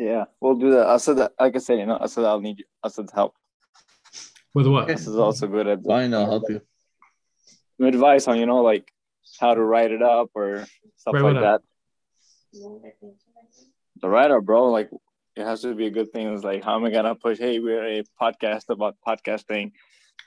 Yeah, 0.00 0.24
we'll 0.40 0.54
do 0.54 0.70
that. 0.70 0.86
I 0.86 0.96
said 0.96 1.18
that, 1.18 1.32
like 1.38 1.54
I 1.54 1.58
said, 1.58 1.78
you 1.78 1.84
know, 1.84 1.98
I 2.00 2.06
said 2.06 2.24
I'll 2.24 2.40
need 2.40 2.58
you. 2.58 2.64
I 2.82 2.88
said 2.88 3.10
help. 3.14 3.34
with 4.54 4.66
what 4.66 4.86
This 4.86 5.06
is 5.06 5.14
also 5.14 5.46
good 5.46 5.66
at 5.66 5.84
Fine, 5.84 6.14
I'll 6.14 6.24
help 6.24 6.44
you. 6.48 6.62
Some 7.80 7.88
advice 7.88 8.28
on, 8.28 8.38
you 8.38 8.46
know, 8.46 8.62
like 8.62 8.92
how 9.40 9.54
to 9.54 9.62
write 9.62 9.90
it 9.90 10.02
up 10.02 10.30
or 10.34 10.66
stuff 10.96 11.14
Write 11.14 11.22
like 11.22 11.34
what 11.34 11.40
that. 11.40 11.60
The 14.02 14.08
writer, 14.08 14.40
bro, 14.40 14.66
like 14.70 14.90
it 15.36 15.44
has 15.44 15.62
to 15.62 15.74
be 15.74 15.86
a 15.86 15.90
good 15.90 16.12
thing. 16.12 16.32
It's 16.32 16.44
like, 16.44 16.62
how 16.62 16.76
am 16.76 16.84
I 16.84 16.90
gonna 16.90 17.14
push? 17.14 17.38
Hey, 17.38 17.58
we're 17.58 18.00
a 18.00 18.04
podcast 18.20 18.68
about 18.68 18.96
podcasting. 19.06 19.72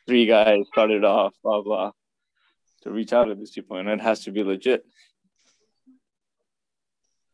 Three 0.08 0.26
guys 0.26 0.66
started 0.72 1.04
off, 1.04 1.34
blah 1.44 1.62
blah, 1.62 1.92
to 2.84 2.92
reach 2.92 3.14
out 3.14 3.26
to 3.26 3.36
these 3.36 3.52
people, 3.52 3.78
and 3.78 3.88
it 3.90 4.02
has 4.02 4.22
to 4.22 4.32
be 4.32 4.44
legit. 4.44 4.86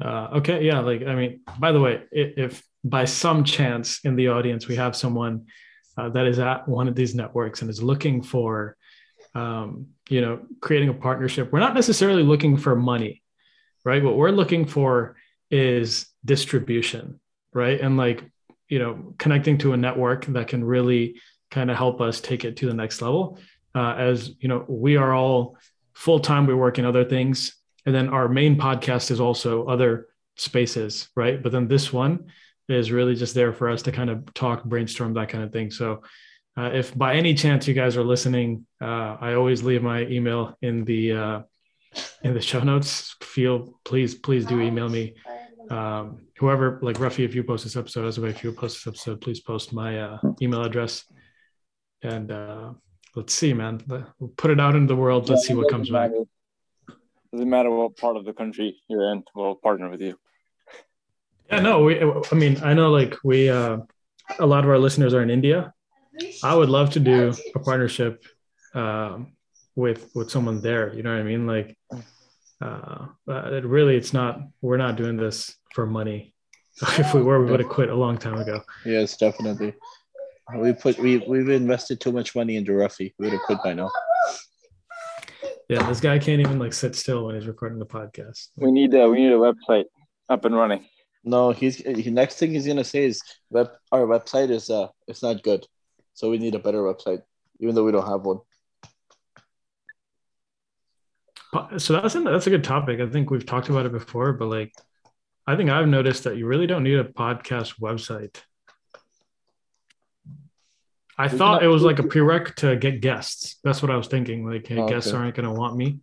Uh, 0.04 0.30
okay, 0.36 0.64
yeah. 0.64 0.80
Like, 0.80 1.06
I 1.06 1.14
mean, 1.16 1.42
by 1.60 1.72
the 1.74 1.80
way, 1.82 1.96
i- 1.96 2.34
if 2.38 2.64
by 2.84 3.04
some 3.06 3.44
chance 3.44 4.00
in 4.06 4.16
the 4.16 4.30
audience 4.30 4.68
we 4.68 4.76
have 4.78 4.96
someone 4.96 5.48
uh, 5.98 6.08
that 6.10 6.26
is 6.26 6.40
at 6.40 6.66
one 6.68 6.88
of 6.88 6.96
these 6.96 7.14
networks 7.16 7.62
and 7.62 7.70
is 7.70 7.84
looking 7.84 8.22
for, 8.22 8.78
um, 9.36 9.88
you 10.10 10.22
know, 10.22 10.42
creating 10.62 10.90
a 10.90 10.94
partnership, 10.94 11.52
we're 11.52 11.60
not 11.60 11.76
necessarily 11.76 12.24
looking 12.24 12.58
for 12.58 12.76
money, 12.76 13.22
right? 13.84 14.04
What 14.04 14.18
we're 14.18 14.32
looking 14.32 14.66
for 14.66 15.16
is 15.52 16.08
distribution, 16.26 17.20
right? 17.54 17.80
And 17.80 17.98
like, 17.98 18.24
you 18.68 18.80
know, 18.80 19.14
connecting 19.18 19.58
to 19.60 19.74
a 19.74 19.78
network 19.78 20.26
that 20.28 20.48
can 20.48 20.64
really 20.64 21.20
kind 21.52 21.72
of 21.72 21.78
help 21.78 22.02
us 22.02 22.22
take 22.22 22.46
it 22.46 22.58
to 22.58 22.68
the 22.68 22.74
next 22.74 23.02
level. 23.02 23.40
Uh, 23.76 23.94
as 23.98 24.32
you 24.40 24.48
know, 24.48 24.66
we 24.68 24.98
are 24.98 25.14
all 25.14 25.58
full 25.94 26.20
time. 26.20 26.46
We 26.46 26.54
work 26.54 26.80
in 26.80 26.86
other 26.86 27.06
things 27.06 27.60
and 27.86 27.96
then 27.96 28.10
our 28.10 28.28
main 28.28 28.56
podcast 28.56 29.10
is 29.10 29.20
also 29.20 29.66
other 29.66 30.08
spaces 30.36 31.10
right 31.16 31.42
but 31.42 31.52
then 31.52 31.68
this 31.68 31.92
one 31.92 32.28
is 32.68 32.92
really 32.92 33.16
just 33.16 33.34
there 33.34 33.52
for 33.52 33.68
us 33.68 33.82
to 33.82 33.92
kind 33.92 34.10
of 34.10 34.32
talk 34.34 34.64
brainstorm 34.64 35.14
that 35.14 35.30
kind 35.30 35.44
of 35.44 35.52
thing 35.52 35.72
so 35.72 36.02
uh, 36.60 36.72
if 36.74 36.98
by 36.98 37.16
any 37.16 37.34
chance 37.34 37.68
you 37.68 37.74
guys 37.74 37.96
are 37.98 38.04
listening 38.04 38.66
uh, 38.82 39.12
i 39.22 39.34
always 39.34 39.64
leave 39.64 39.84
my 39.84 40.02
email 40.06 40.58
in 40.62 40.84
the 40.86 41.12
uh, 41.12 41.42
in 42.24 42.34
the 42.34 42.42
show 42.42 42.60
notes. 42.62 43.16
Feel 43.22 43.80
please, 43.84 44.16
please 44.16 44.46
do 44.46 44.60
email 44.62 44.90
me. 44.90 45.16
Um, 45.70 46.28
whoever, 46.38 46.80
like 46.82 46.98
Ruffy, 46.98 47.26
if 47.26 47.36
you 47.36 47.44
post 47.44 47.64
this 47.64 47.76
episode, 47.76 48.08
as 48.08 48.18
a 48.18 48.22
way, 48.22 48.30
if 48.30 48.44
you 48.44 48.52
post 48.52 48.78
this 48.78 48.88
episode, 48.88 49.22
please 49.22 49.40
post 49.40 49.74
my 49.74 50.00
uh, 50.00 50.18
email 50.42 50.64
address. 50.64 51.06
And 52.02 52.32
uh, 52.32 52.74
let's 53.16 53.34
see, 53.34 53.54
man. 53.54 53.82
We'll 54.20 54.30
put 54.30 54.52
it 54.52 54.60
out 54.60 54.76
into 54.76 54.88
the 54.88 54.96
world. 54.96 55.30
Let's 55.30 55.46
see 55.46 55.54
what 55.54 55.70
comes 55.70 55.90
back. 55.90 56.12
Doesn't 57.32 57.50
matter 57.50 57.70
what 57.70 57.96
part 57.98 58.18
of 58.18 58.26
the 58.26 58.34
country 58.34 58.78
you're 58.88 59.12
in, 59.12 59.24
we'll 59.36 59.56
partner 59.56 59.90
with 59.90 60.02
you. 60.02 60.18
Yeah, 61.52 61.60
no, 61.60 61.84
we, 61.84 62.02
I 62.02 62.36
mean, 62.36 62.60
I 62.64 62.74
know 62.74 62.90
like 62.92 63.16
we, 63.24 63.50
uh, 63.50 63.78
a 64.40 64.46
lot 64.46 64.64
of 64.64 64.70
our 64.70 64.80
listeners 64.80 65.14
are 65.14 65.22
in 65.22 65.30
India. 65.30 65.74
I 66.44 66.56
would 66.56 66.70
love 66.70 66.92
to 66.92 67.00
do 67.00 67.34
a 67.56 67.60
partnership 67.60 68.24
um, 68.74 69.34
with 69.76 70.10
with 70.16 70.30
someone 70.30 70.62
there. 70.62 70.94
You 70.94 71.04
know 71.04 71.12
what 71.12 71.20
I 71.20 71.24
mean? 71.24 71.48
Like, 71.48 71.78
uh, 72.62 73.08
it 73.28 73.66
really, 73.66 73.96
it's 73.96 74.14
not. 74.14 74.42
We're 74.62 74.78
not 74.78 74.96
doing 74.96 75.18
this 75.18 75.56
for 75.74 75.86
money. 75.86 76.34
if 76.98 77.14
we 77.14 77.22
were, 77.22 77.44
we 77.44 77.52
would 77.52 77.60
have 77.60 77.70
quit 77.70 77.90
a 77.90 77.96
long 77.96 78.18
time 78.18 78.40
ago. 78.40 78.62
Yes, 78.86 79.18
definitely. 79.18 79.74
We 80.58 80.74
put 80.74 80.98
we 80.98 81.18
we've 81.18 81.50
invested 81.50 82.00
too 82.00 82.12
much 82.12 82.36
money 82.36 82.56
into 82.56 82.72
Ruffy. 82.72 83.14
We 83.20 83.26
would 83.26 83.34
have 83.34 83.42
quit 83.44 83.60
by 83.64 83.74
now. 83.74 83.92
Yeah, 85.70 85.88
this 85.88 86.00
guy 86.00 86.18
can't 86.18 86.42
even 86.42 86.58
like 86.58 86.74
sit 86.74 86.96
still 86.96 87.26
when 87.26 87.36
he's 87.36 87.46
recording 87.46 87.78
the 87.78 87.86
podcast. 87.86 88.48
We 88.56 88.72
need 88.72 88.94
a 88.96 89.08
we 89.08 89.18
need 89.18 89.32
a 89.32 89.38
website 89.38 89.86
up 90.28 90.46
and 90.46 90.56
running. 90.56 90.86
No, 91.24 91.52
he's 91.52 91.76
he, 91.76 92.10
next 92.10 92.36
thing 92.36 92.52
he's 92.52 92.66
gonna 92.66 92.84
say 92.84 93.06
is 93.06 93.22
web 93.52 93.70
our 93.92 94.08
website 94.08 94.50
is 94.50 94.70
uh 94.70 94.88
it's 95.08 95.22
not 95.22 95.44
good, 95.44 95.68
so 96.20 96.30
we 96.30 96.38
need 96.38 96.54
a 96.54 96.60
better 96.60 96.80
website, 96.80 97.22
even 97.62 97.74
though 97.74 97.86
we 97.86 97.94
don't 97.94 98.06
have 98.06 98.24
one. 98.24 98.40
So 101.80 101.94
that's 101.94 102.14
a, 102.14 102.20
that's 102.20 102.46
a 102.46 102.50
good 102.50 102.66
topic. 102.66 103.00
I 103.00 103.08
think 103.08 103.32
we've 103.32 103.46
talked 103.46 103.70
about 103.70 103.86
it 103.86 103.94
before, 103.94 104.34
but 104.34 104.48
like, 104.50 104.74
I 105.48 105.56
think 105.56 105.70
I've 105.70 105.88
noticed 105.88 106.26
that 106.26 106.36
you 106.36 106.46
really 106.46 106.68
don't 106.68 106.84
need 106.84 107.00
a 107.00 107.06
podcast 107.06 107.80
website. 107.80 108.36
I 111.18 111.30
thought 111.30 111.64
it 111.64 111.68
was 111.68 111.84
like 111.84 112.00
a 112.00 112.04
prereq 112.04 112.56
to 112.56 112.76
get 112.76 113.00
guests. 113.00 113.56
That's 113.64 113.82
what 113.82 113.90
I 113.90 113.96
was 113.96 114.08
thinking. 114.08 114.46
Like, 114.46 114.68
hey, 114.68 114.78
oh, 114.78 114.90
guests 114.90 115.14
aren't 115.14 115.36
going 115.36 115.48
to 115.48 115.58
want 115.58 115.78
me 115.78 116.00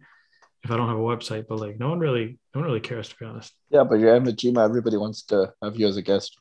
if 0.64 0.70
I 0.70 0.78
don't 0.78 0.88
have 0.88 0.96
a 0.96 1.00
website. 1.00 1.46
But 1.46 1.60
like, 1.60 1.78
no 1.78 1.90
one 1.90 1.98
really, 1.98 2.38
no 2.54 2.62
one 2.62 2.68
really 2.68 2.80
cares 2.80 3.10
to 3.10 3.16
be 3.20 3.26
honest. 3.26 3.52
Yeah, 3.68 3.84
but 3.84 3.96
you're 3.96 4.14
Emma 4.14 4.32
Gma. 4.32 4.64
Everybody 4.64 4.96
wants 4.96 5.24
to 5.24 5.52
have 5.62 5.76
you 5.76 5.86
as 5.86 5.98
a 5.98 6.02
guest. 6.02 6.38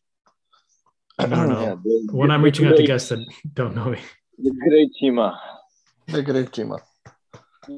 I 1.17 1.25
don't 1.27 1.49
know. 1.49 1.81
Yeah, 1.83 1.99
when 2.11 2.31
I'm 2.31 2.43
reaching 2.43 2.67
out 2.67 2.77
to 2.77 2.83
guests 2.83 3.09
that 3.09 3.25
don't 3.53 3.75
know 3.75 3.85
me. 3.85 3.99
The 4.37 4.51
great 4.51 4.91
Chima. 5.01 5.37
The 6.07 6.21
great 6.21 6.51
Chima. 6.51 6.79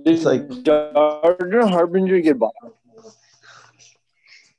It's 0.05 0.23
like 0.23 0.49
Jordan 0.63 1.67
Harbinger 1.69 2.19
get 2.21 2.39
bought. 2.39 2.53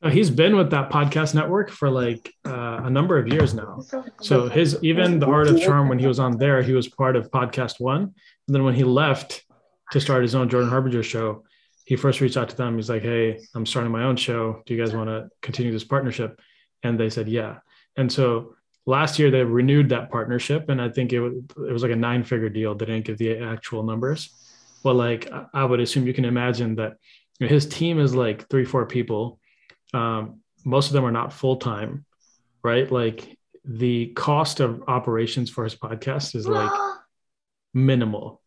Uh, 0.01 0.11
he's 0.11 0.31
been 0.31 0.55
with 0.57 0.71
that 0.71 0.91
podcast 0.91 1.35
network 1.35 1.71
for 1.71 1.91
like 1.91 2.33
uh, 2.47 2.83
a 2.85 2.91
number 2.91 3.19
of 3.19 3.27
years 3.27 3.53
now. 3.53 3.83
So 4.21 4.49
his 4.49 4.79
even 4.83 5.19
the 5.19 5.27
Art 5.27 5.49
of 5.49 5.61
Charm 5.61 5.89
when 5.89 5.99
he 5.99 6.07
was 6.07 6.21
on 6.21 6.39
there, 6.39 6.63
he 6.63 6.73
was 6.73 6.89
part 6.89 7.17
of 7.17 7.31
Podcast 7.33 7.81
One. 7.81 8.03
And 8.03 8.55
then 8.55 8.63
when 8.63 8.75
he 8.75 8.85
left 8.85 9.45
to 9.91 10.01
start 10.01 10.23
his 10.23 10.37
own 10.37 10.49
Jordan 10.49 10.71
Harbinger 10.71 11.03
show, 11.03 11.43
he 11.85 11.97
first 11.97 12.21
reached 12.21 12.37
out 12.37 12.49
to 12.51 12.57
them. 12.57 12.77
He's 12.77 12.89
like, 12.89 13.03
"Hey, 13.03 13.41
I'm 13.57 13.67
starting 13.67 13.91
my 13.91 14.05
own 14.05 14.17
show. 14.17 14.63
Do 14.67 14.75
you 14.75 14.81
guys 14.81 14.95
want 14.95 15.09
to 15.09 15.31
continue 15.43 15.73
this 15.73 15.85
partnership?" 15.85 16.41
And 16.85 16.99
they 16.99 17.11
said, 17.11 17.29
"Yeah." 17.29 17.59
And 17.97 18.13
so 18.13 18.55
last 18.89 19.19
year 19.19 19.31
they 19.31 19.45
renewed 19.45 19.91
that 19.91 20.11
partnership, 20.11 20.69
and 20.69 20.81
I 20.81 20.89
think 20.89 21.13
it 21.13 21.21
was 21.21 21.35
it 21.69 21.73
was 21.73 21.83
like 21.83 21.93
a 21.93 21.97
nine 21.97 22.25
figure 22.25 22.49
deal. 22.49 22.75
They 22.75 22.87
didn't 22.87 23.05
give 23.05 23.19
the 23.19 23.39
actual 23.39 23.83
numbers, 23.83 24.31
but 24.83 24.95
like 24.95 25.31
I 25.53 25.65
would 25.65 25.81
assume 25.81 26.07
you 26.07 26.15
can 26.15 26.25
imagine 26.25 26.77
that 26.77 26.97
his 27.39 27.67
team 27.67 28.01
is 28.01 28.15
like 28.15 28.49
three 28.49 28.65
four 28.65 28.87
people 28.87 29.39
um, 29.95 30.41
most 30.65 30.89
of 30.89 30.93
them 30.93 31.05
are 31.05 31.13
not 31.13 31.33
full 31.33 31.57
time, 31.57 32.05
right? 32.63 32.91
Like 32.91 33.39
the 33.65 34.07
cost 34.09 34.61
of 34.61 34.83
operations 34.89 35.51
for 35.51 35.65
his 35.65 35.75
podcast 35.75 36.35
is 36.35 36.47
like 36.47 36.71
minimal, 37.75 38.41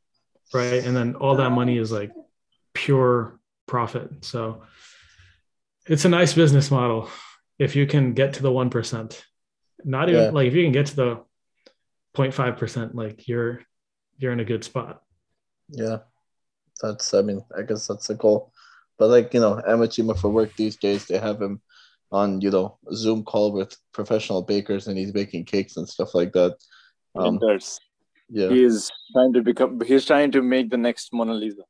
right? 0.53 0.83
And 0.83 0.95
then 0.95 1.15
all 1.15 1.35
that 1.35 1.51
money 1.51 1.77
is 1.77 1.91
like 1.91 2.11
pure 2.73 3.39
profit. 3.67 4.23
So 4.23 4.63
it's 5.85 6.05
a 6.05 6.09
nice 6.09 6.33
business 6.33 6.69
model 6.69 7.09
if 7.57 7.75
you 7.75 7.87
can 7.87 8.13
get 8.13 8.33
to 8.33 8.43
the 8.43 8.51
1%. 8.51 9.21
Not 9.83 10.09
even 10.09 10.23
yeah. 10.23 10.29
like 10.29 10.47
if 10.47 10.53
you 10.53 10.63
can 10.63 10.71
get 10.71 10.87
to 10.87 10.95
the 10.95 11.23
0.5%, 12.15 12.93
like 12.93 13.27
you're 13.27 13.61
you're 14.17 14.33
in 14.33 14.39
a 14.39 14.45
good 14.45 14.63
spot. 14.63 15.01
Yeah. 15.69 15.99
That's 16.81 17.13
I 17.13 17.21
mean, 17.21 17.41
I 17.57 17.61
guess 17.61 17.87
that's 17.87 18.07
the 18.07 18.15
goal. 18.15 18.51
But 18.97 19.09
like 19.09 19.33
you 19.33 19.39
know, 19.39 19.55
Emma 19.55 19.87
Chima 19.87 20.19
for 20.19 20.29
work 20.29 20.55
these 20.55 20.77
days, 20.77 21.05
they 21.05 21.17
have 21.17 21.41
him 21.41 21.61
on 22.11 22.41
you 22.41 22.51
know 22.51 22.77
Zoom 22.93 23.23
call 23.23 23.51
with 23.51 23.75
professional 23.93 24.41
bakers, 24.41 24.87
and 24.87 24.97
he's 24.97 25.11
baking 25.11 25.45
cakes 25.45 25.77
and 25.77 25.87
stuff 25.87 26.13
like 26.13 26.33
that. 26.33 26.57
Um, 27.15 27.39
yeah, 28.29 28.49
he's 28.49 28.91
trying 29.11 29.33
to 29.33 29.41
become. 29.41 29.81
He's 29.81 30.05
trying 30.05 30.31
to 30.31 30.41
make 30.41 30.69
the 30.69 30.77
next 30.77 31.13
Mona 31.13 31.33
Lisa. 31.33 31.63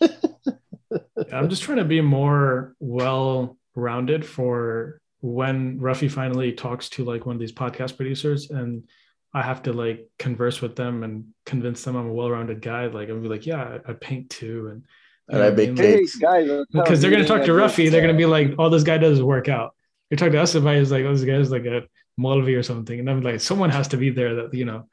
I'm 1.32 1.48
just 1.48 1.62
trying 1.62 1.78
to 1.78 1.84
be 1.84 2.00
more 2.00 2.74
well 2.80 3.56
rounded 3.74 4.24
for 4.24 5.00
when 5.24 5.80
Ruffy 5.80 6.10
finally 6.10 6.52
talks 6.52 6.90
to 6.90 7.02
like 7.02 7.24
one 7.24 7.34
of 7.34 7.40
these 7.40 7.50
podcast 7.50 7.96
producers 7.96 8.50
and 8.50 8.84
I 9.32 9.40
have 9.40 9.62
to 9.62 9.72
like 9.72 10.06
converse 10.18 10.60
with 10.60 10.76
them 10.76 11.02
and 11.02 11.28
convince 11.46 11.82
them 11.82 11.96
I'm 11.96 12.08
a 12.08 12.12
well-rounded 12.12 12.60
guy. 12.60 12.88
Like 12.88 13.08
I'm 13.08 13.22
be 13.22 13.28
like, 13.28 13.46
yeah, 13.46 13.78
I, 13.86 13.92
I 13.92 13.94
paint 13.94 14.28
too, 14.28 14.68
and 14.70 14.84
and 15.28 15.42
I 15.42 15.50
bake 15.50 15.76
cakes. 15.76 16.16
guys, 16.16 16.50
because 16.70 17.00
they're 17.00 17.10
gonna 17.10 17.26
talk 17.26 17.42
to 17.44 17.52
Ruffy, 17.52 17.90
they're 17.90 18.02
gonna 18.02 18.12
be 18.12 18.26
like, 18.26 18.54
"All 18.58 18.68
this 18.68 18.82
guy 18.82 18.98
does 18.98 19.16
is 19.16 19.22
work 19.22 19.48
out." 19.48 19.74
You 20.10 20.18
talk 20.18 20.30
to 20.30 20.42
us 20.42 20.54
about 20.54 20.76
he's 20.76 20.92
like, 20.92 21.06
"Oh, 21.06 21.16
this 21.16 21.24
guy's 21.24 21.50
like 21.50 21.64
a 21.64 21.84
Molvi 22.20 22.56
or 22.56 22.62
something," 22.62 23.00
and 23.00 23.08
I'm 23.08 23.22
like, 23.22 23.40
someone 23.40 23.70
has 23.70 23.88
to 23.88 23.96
be 23.96 24.10
there 24.10 24.34
that 24.34 24.52
you 24.52 24.66
know 24.66 24.88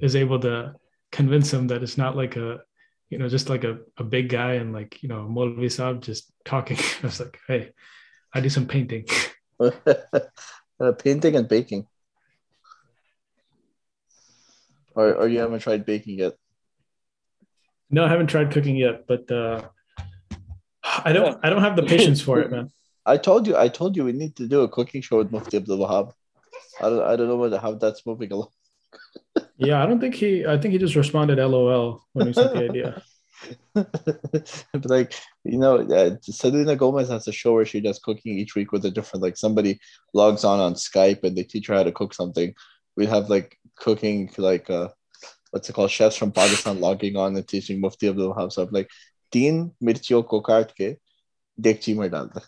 is 0.00 0.14
able 0.14 0.38
to 0.40 0.76
convince 1.10 1.52
him 1.52 1.66
that 1.66 1.82
it's 1.82 1.98
not 1.98 2.16
like 2.16 2.36
a 2.36 2.60
you 3.10 3.18
know 3.18 3.28
just 3.28 3.50
like 3.50 3.64
a, 3.64 3.78
a 3.98 4.04
big 4.04 4.28
guy 4.28 4.54
and 4.54 4.72
like 4.72 5.02
you 5.02 5.08
know 5.08 5.26
Molvi 5.28 5.66
Saab 5.66 6.02
just 6.02 6.32
talking. 6.44 6.78
I 7.02 7.06
was 7.06 7.18
like, 7.18 7.36
"Hey, 7.48 7.72
I 8.32 8.40
do 8.40 8.48
some 8.48 8.68
painting." 8.68 9.06
uh, 10.80 10.92
painting 10.98 11.36
and 11.36 11.48
baking. 11.48 11.86
Or, 14.94 15.14
or 15.14 15.28
you 15.28 15.40
haven't 15.40 15.60
tried 15.60 15.84
baking 15.84 16.18
yet? 16.18 16.34
No, 17.90 18.04
I 18.04 18.08
haven't 18.08 18.28
tried 18.28 18.50
cooking 18.50 18.76
yet, 18.76 19.06
but 19.06 19.30
uh, 19.30 19.62
I 21.04 21.12
don't. 21.12 21.38
I 21.42 21.50
don't 21.50 21.62
have 21.62 21.76
the 21.76 21.82
patience 21.82 22.20
for 22.20 22.40
it, 22.40 22.50
man. 22.50 22.70
I 23.06 23.16
told 23.16 23.46
you. 23.46 23.56
I 23.56 23.68
told 23.68 23.96
you 23.96 24.04
we 24.04 24.12
need 24.12 24.34
to 24.36 24.48
do 24.48 24.62
a 24.62 24.68
cooking 24.68 25.02
show 25.02 25.18
with 25.18 25.30
Mufti 25.30 25.58
Abdul 25.58 25.78
Wahab. 25.78 26.12
I 26.80 26.88
don't. 26.88 27.02
I 27.02 27.16
don't 27.16 27.28
know 27.28 27.36
whether 27.36 27.58
how 27.58 27.74
that's 27.74 28.04
moving 28.04 28.32
along. 28.32 28.48
yeah, 29.56 29.82
I 29.82 29.86
don't 29.86 30.00
think 30.00 30.14
he. 30.14 30.44
I 30.46 30.58
think 30.58 30.72
he 30.72 30.78
just 30.78 30.96
responded 30.96 31.38
"LOL" 31.38 32.04
when 32.12 32.26
he 32.26 32.32
sent 32.32 32.54
the 32.54 32.64
idea. 32.70 33.02
but 33.73 34.85
like 34.85 35.13
you 35.43 35.57
know, 35.57 35.77
uh, 35.77 36.15
Selena 36.21 36.75
Gomez 36.75 37.09
has 37.09 37.27
a 37.27 37.31
show 37.31 37.53
where 37.53 37.65
she 37.65 37.81
does 37.81 37.99
cooking 37.99 38.37
each 38.37 38.55
week 38.55 38.71
with 38.71 38.85
a 38.85 38.91
different. 38.91 39.23
Like 39.23 39.37
somebody 39.37 39.79
logs 40.13 40.43
on 40.43 40.59
on 40.59 40.75
Skype 40.75 41.23
and 41.23 41.35
they 41.35 41.43
teach 41.43 41.67
her 41.67 41.75
how 41.75 41.83
to 41.83 41.91
cook 41.91 42.13
something. 42.13 42.53
We 42.95 43.05
have 43.07 43.29
like 43.29 43.57
cooking 43.75 44.29
like 44.37 44.69
uh 44.69 44.89
what's 45.51 45.69
it 45.69 45.73
called 45.73 45.91
chefs 45.91 46.15
from 46.17 46.31
Pakistan 46.31 46.79
logging 46.79 47.15
on 47.15 47.35
and 47.35 47.47
teaching 47.47 47.81
Mufti 47.81 48.07
Abdul 48.07 48.33
Wahab 48.33 48.51
so 48.51 48.67
like 48.71 48.89
तीन 49.31 49.69
मिर्चियों 49.83 50.21
को 50.27 50.39
काट 50.47 50.71
के 50.77 50.95
डेगची 51.61 51.93
में 51.97 52.09
डाल 52.11 52.25
दे 52.35 52.41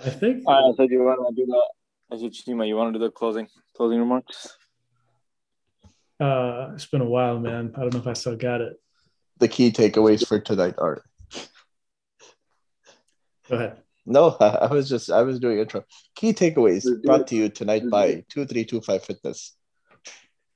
I 0.00 0.10
think. 0.10 0.44
I 0.48 0.72
said 0.76 0.90
you 0.90 1.02
want 1.02 1.20
to 1.28 1.34
do 1.34 1.44
that. 1.46 2.14
As 2.14 2.22
you, 2.22 2.30
Chima, 2.30 2.66
you 2.68 2.76
want 2.76 2.92
to 2.92 2.98
do 2.98 3.04
the 3.04 3.10
closing 3.10 3.48
closing 3.76 3.98
remarks? 3.98 4.56
Uh, 6.23 6.71
it's 6.73 6.85
been 6.85 7.01
a 7.01 7.05
while, 7.05 7.37
man. 7.39 7.73
I 7.75 7.81
don't 7.81 7.93
know 7.93 7.99
if 7.99 8.07
I 8.07 8.13
still 8.13 8.37
got 8.37 8.61
it. 8.61 8.79
The 9.39 9.49
key 9.49 9.71
takeaways 9.71 10.25
for 10.25 10.39
tonight 10.39 10.75
are. 10.77 11.03
Go 13.49 13.55
ahead. 13.55 13.77
No, 14.05 14.29
I 14.39 14.67
was 14.67 14.87
just 14.87 15.11
I 15.11 15.23
was 15.23 15.39
doing 15.39 15.59
intro. 15.59 15.83
Key 16.15 16.33
takeaways 16.33 16.85
brought 17.03 17.27
to 17.27 17.35
you 17.35 17.49
tonight 17.49 17.89
by 17.89 18.23
two 18.29 18.45
three 18.45 18.63
two 18.63 18.79
five 18.81 19.03
Fitness 19.03 19.55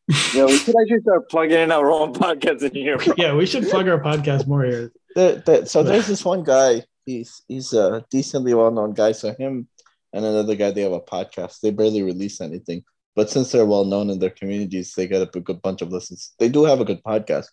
yeah, 0.34 0.46
we 0.46 0.58
should 0.58 0.76
actually 0.82 1.02
start 1.02 1.30
plugging 1.30 1.60
in 1.60 1.72
our 1.72 1.92
own 1.92 2.14
podcast 2.14 2.62
in 2.62 2.74
here. 2.74 2.98
Bro. 2.98 3.16
Yeah, 3.18 3.36
we 3.36 3.46
should 3.46 3.68
plug 3.68 3.90
our 3.90 4.00
podcast 4.00 4.48
more 4.48 4.64
here. 4.64 4.94
The, 5.16 5.44
the, 5.46 5.66
so 5.66 5.84
there's 5.84 6.08
this 6.08 6.24
one 6.24 6.44
guy. 6.44 6.84
He's 7.06 7.42
he's 7.50 7.74
a 7.74 8.06
decently 8.10 8.54
well 8.54 8.72
known 8.72 8.94
guy. 8.94 9.12
So 9.12 9.36
him 9.38 9.68
and 10.14 10.24
another 10.24 10.56
guy, 10.56 10.72
they 10.72 10.84
have 10.84 10.94
a 10.94 11.02
podcast. 11.02 11.60
They 11.60 11.72
barely 11.72 12.04
release 12.04 12.40
anything, 12.40 12.86
but 13.18 13.32
since 13.32 13.52
they're 13.52 13.66
well 13.66 13.84
known 13.84 14.12
in 14.12 14.20
their 14.20 14.30
communities, 14.30 14.94
they 14.94 15.08
get 15.08 15.24
a 15.24 15.40
good 15.42 15.60
bunch 15.64 15.82
of 15.82 15.92
listens. 15.92 16.36
They 16.38 16.50
do 16.50 16.66
have 16.66 16.80
a 16.80 16.86
good 16.86 17.02
podcast, 17.04 17.48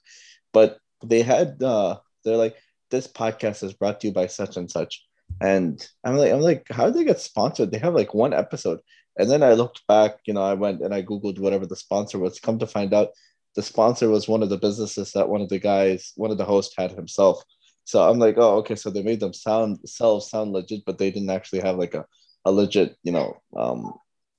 but 0.53 0.79
they 1.03 1.23
had 1.23 1.61
uh, 1.63 1.97
they're 2.23 2.37
like 2.37 2.57
this 2.91 3.09
podcast 3.09 3.63
is 3.65 3.73
brought 3.73 3.99
to 4.01 4.09
you 4.09 4.13
by 4.13 4.27
such 4.27 4.59
and 4.59 4.71
such. 4.71 5.03
And 5.41 5.85
I'm 6.05 6.17
like, 6.19 6.33
I'm 6.33 6.43
like, 6.43 6.67
how 6.71 6.85
did 6.85 6.97
they 6.97 7.05
get 7.05 7.19
sponsored? 7.19 7.71
They 7.71 7.79
have 7.79 7.95
like 7.95 8.13
one 8.13 8.35
episode. 8.35 8.81
And 9.19 9.31
then 9.31 9.43
I 9.43 9.55
looked 9.55 9.87
back, 9.89 10.19
you 10.27 10.35
know, 10.35 10.43
I 10.43 10.53
went 10.53 10.83
and 10.83 10.95
I 10.95 11.03
Googled 11.03 11.39
whatever 11.39 11.65
the 11.65 11.77
sponsor 11.77 12.19
was. 12.19 12.39
Come 12.39 12.59
to 12.59 12.67
find 12.67 12.93
out, 12.93 13.09
the 13.57 13.63
sponsor 13.63 14.11
was 14.11 14.29
one 14.29 14.43
of 14.43 14.51
the 14.51 14.59
businesses 14.59 15.13
that 15.13 15.31
one 15.31 15.41
of 15.41 15.49
the 15.49 15.59
guys, 15.59 16.13
one 16.17 16.31
of 16.31 16.37
the 16.37 16.45
hosts 16.45 16.75
had 16.77 16.93
himself. 16.93 17.43
So 17.85 18.07
I'm 18.07 18.19
like, 18.19 18.37
oh, 18.37 18.59
okay. 18.59 18.75
So 18.75 18.91
they 18.91 19.03
made 19.03 19.21
them 19.21 19.33
sound 19.33 19.79
self 19.87 20.25
sound 20.25 20.53
legit, 20.53 20.85
but 20.85 20.99
they 20.99 21.11
didn't 21.11 21.31
actually 21.31 21.61
have 21.61 21.79
like 21.79 21.95
a, 21.95 22.05
a 22.45 22.53
legit, 22.53 22.97
you 23.03 23.13
know, 23.13 23.41
um, 23.57 23.95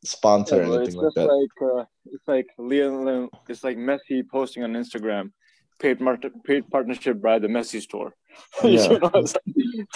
sponsor 0.05 0.57
Yeah, 0.57 0.61
or 0.61 0.65
anything 0.81 0.87
it's 0.87 0.95
like 0.95 1.05
just 1.05 1.15
that. 1.15 1.27
like 1.27 1.57
uh, 1.81 1.85
it's 2.05 2.27
like 2.27 2.47
Leo, 2.57 3.29
it's 3.49 3.63
like 3.63 3.77
Messi 3.77 4.21
posting 4.29 4.63
on 4.63 4.73
Instagram, 4.73 5.31
paid 5.79 5.99
mar- 6.01 6.19
paid 6.45 6.69
partnership 6.69 7.21
by 7.21 7.39
the 7.39 7.47
Messi 7.47 7.81
store. 7.81 8.13
Yeah. 8.63 8.91
you 8.91 8.99
know, 8.99 9.11
it's 9.15 9.35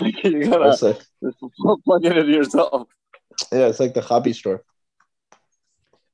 like, 0.01 0.23
you 0.23 0.45
gotta 0.49 0.69
It's 0.71 0.81
like, 0.81 1.01
plug 1.85 2.05
it 2.05 2.17
into 2.17 2.31
yourself. 2.31 2.87
yeah, 3.51 3.67
it's 3.67 3.79
like 3.79 3.93
the 3.93 4.01
hobby 4.01 4.33
store. 4.33 4.63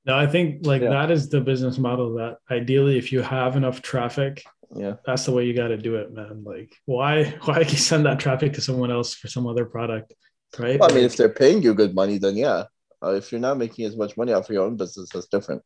No, 0.05 0.15
I 0.15 0.27
think 0.27 0.65
like 0.65 0.81
Yeah. 0.81 0.89
that 0.89 1.11
is 1.11 1.29
the 1.29 1.41
business 1.41 1.77
model 1.77 2.15
that 2.15 2.37
ideally, 2.51 2.97
if 2.97 3.11
you 3.11 3.21
have 3.21 3.55
enough 3.55 3.81
traffic, 3.81 4.43
Yeah. 4.75 4.95
that's 5.05 5.25
the 5.25 5.31
way 5.31 5.45
you 5.45 5.53
got 5.55 5.69
to 5.69 5.77
do 5.77 5.95
it, 5.95 6.11
man. 6.13 6.43
Like, 6.43 6.71
why 6.85 7.25
why 7.45 7.59
you 7.61 7.77
send 7.77 8.05
that 8.05 8.19
traffic 8.19 8.53
to 8.53 8.61
someone 8.61 8.91
else 8.91 9.13
for 9.15 9.27
some 9.27 9.47
other 9.47 9.65
product, 9.65 10.13
right? 10.59 10.79
Well, 10.79 10.89
I 10.91 10.93
mean, 10.93 11.03
Like, 11.03 11.11
if 11.11 11.17
they're 11.17 11.29
paying 11.43 11.61
you 11.63 11.73
good 11.73 11.95
money, 11.95 12.17
then 12.19 12.35
yeah. 12.37 12.65
Uh, 13.05 13.11
if 13.13 13.31
you're 13.31 13.41
not 13.41 13.57
making 13.57 13.85
as 13.85 13.95
much 13.95 14.17
money 14.17 14.33
off 14.33 14.49
your 14.49 14.63
own 14.63 14.75
business, 14.77 15.09
that's 15.13 15.27
different. 15.27 15.61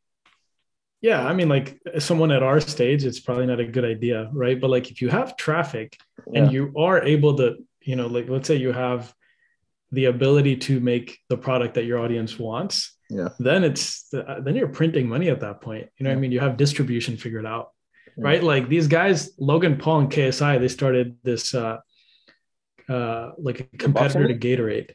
yeah, 1.01 1.25
I 1.25 1.33
mean, 1.33 1.47
like 1.47 1.79
someone 1.99 2.31
at 2.31 2.43
our 2.43 2.59
stage, 2.59 3.05
it's 3.05 3.21
probably 3.21 3.45
not 3.45 3.59
a 3.61 3.65
good 3.75 3.85
idea, 3.85 4.29
right? 4.33 4.59
But 4.59 4.69
like 4.69 4.91
if 4.91 5.01
you 5.01 5.09
have 5.09 5.37
traffic 5.37 5.89
Yeah. 6.31 6.43
and 6.43 6.51
you 6.55 6.73
are 6.77 6.99
able 7.15 7.33
to, 7.37 7.47
you 7.89 7.95
know, 7.95 8.07
like 8.07 8.27
let's 8.33 8.47
say 8.49 8.57
you 8.57 8.73
have 8.73 9.01
the 9.97 10.05
ability 10.15 10.55
to 10.67 10.73
make 10.91 11.07
the 11.29 11.37
product 11.37 11.73
that 11.75 11.85
your 11.89 11.99
audience 12.05 12.37
wants, 12.37 12.75
Yeah. 13.09 13.29
then 13.39 13.63
it's 13.69 13.85
then 14.45 14.53
you're 14.57 14.67
printing 14.81 15.07
money 15.07 15.29
at 15.35 15.39
that 15.45 15.57
point. 15.61 15.85
You 15.95 16.01
know 16.03 16.09
what 16.11 16.17
I 16.17 16.21
mean? 16.21 16.33
You 16.35 16.41
have 16.41 16.57
distribution 16.65 17.15
figured 17.17 17.45
out, 17.55 17.65
Yeah. 18.17 18.25
right? 18.29 18.43
Like 18.53 18.67
these 18.75 18.87
guys, 18.99 19.17
Logan 19.49 19.75
Paul 19.77 19.97
and 20.01 20.11
KSI, 20.15 20.53
they 20.59 20.67
started 20.79 21.07
this 21.29 21.43
uh 21.63 21.77
uh 22.95 23.25
like 23.47 23.59
a 23.61 23.77
competitor 23.85 24.27
to 24.27 24.37
Gatorade. 24.45 24.89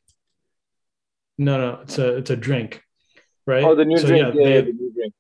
No, 1.38 1.58
no, 1.58 1.80
it's 1.82 1.98
a 1.98 2.16
it's 2.16 2.30
a 2.30 2.36
drink, 2.36 2.82
right? 3.46 3.64
Oh, 3.64 3.74
the 3.74 3.84
new 3.84 3.98
So, 3.98 4.06
drink. 4.06 4.34
yeah, 4.34 4.40
Yeah, 4.40 4.48
they- 4.60 4.60
the 4.70 4.72
new 4.72 4.92
drink. 4.92 5.14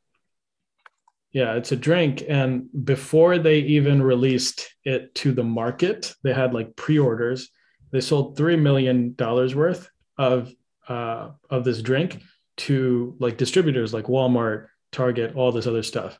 yeah, 1.32 1.54
it's 1.54 1.72
a 1.72 1.76
drink. 1.76 2.22
And 2.28 2.68
before 2.84 3.38
they 3.38 3.58
even 3.60 4.02
released 4.02 4.68
it 4.84 5.14
to 5.16 5.32
the 5.32 5.42
market, 5.44 6.14
they 6.22 6.32
had 6.32 6.54
like 6.54 6.76
pre-orders. 6.76 7.50
They 7.90 8.00
sold 8.00 8.36
three 8.36 8.56
million 8.56 9.14
dollars 9.14 9.54
worth 9.54 9.88
of 10.16 10.52
uh, 10.88 11.30
of 11.50 11.64
this 11.64 11.82
drink 11.82 12.22
to 12.56 13.16
like 13.18 13.36
distributors 13.36 13.92
like 13.94 14.04
Walmart, 14.06 14.66
Target, 14.92 15.34
all 15.34 15.50
this 15.50 15.66
other 15.66 15.82
stuff. 15.82 16.18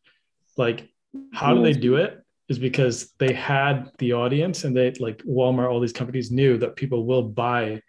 Like, 0.57 0.89
how 1.33 1.55
do 1.55 1.63
they 1.63 1.73
do 1.75 1.97
it? 1.97 2.19
Is 2.49 2.59
because 2.59 3.13
they 3.19 3.33
had 3.33 3.91
the 3.99 4.15
audience 4.15 4.65
and 4.65 4.77
they 4.77 4.93
like 4.99 5.19
Walmart, 5.23 5.71
all 5.71 5.81
these 5.81 5.93
companies 5.93 6.31
knew 6.33 6.59
that 6.59 6.77
people 6.77 7.07
will 7.07 7.23
buy 7.23 7.81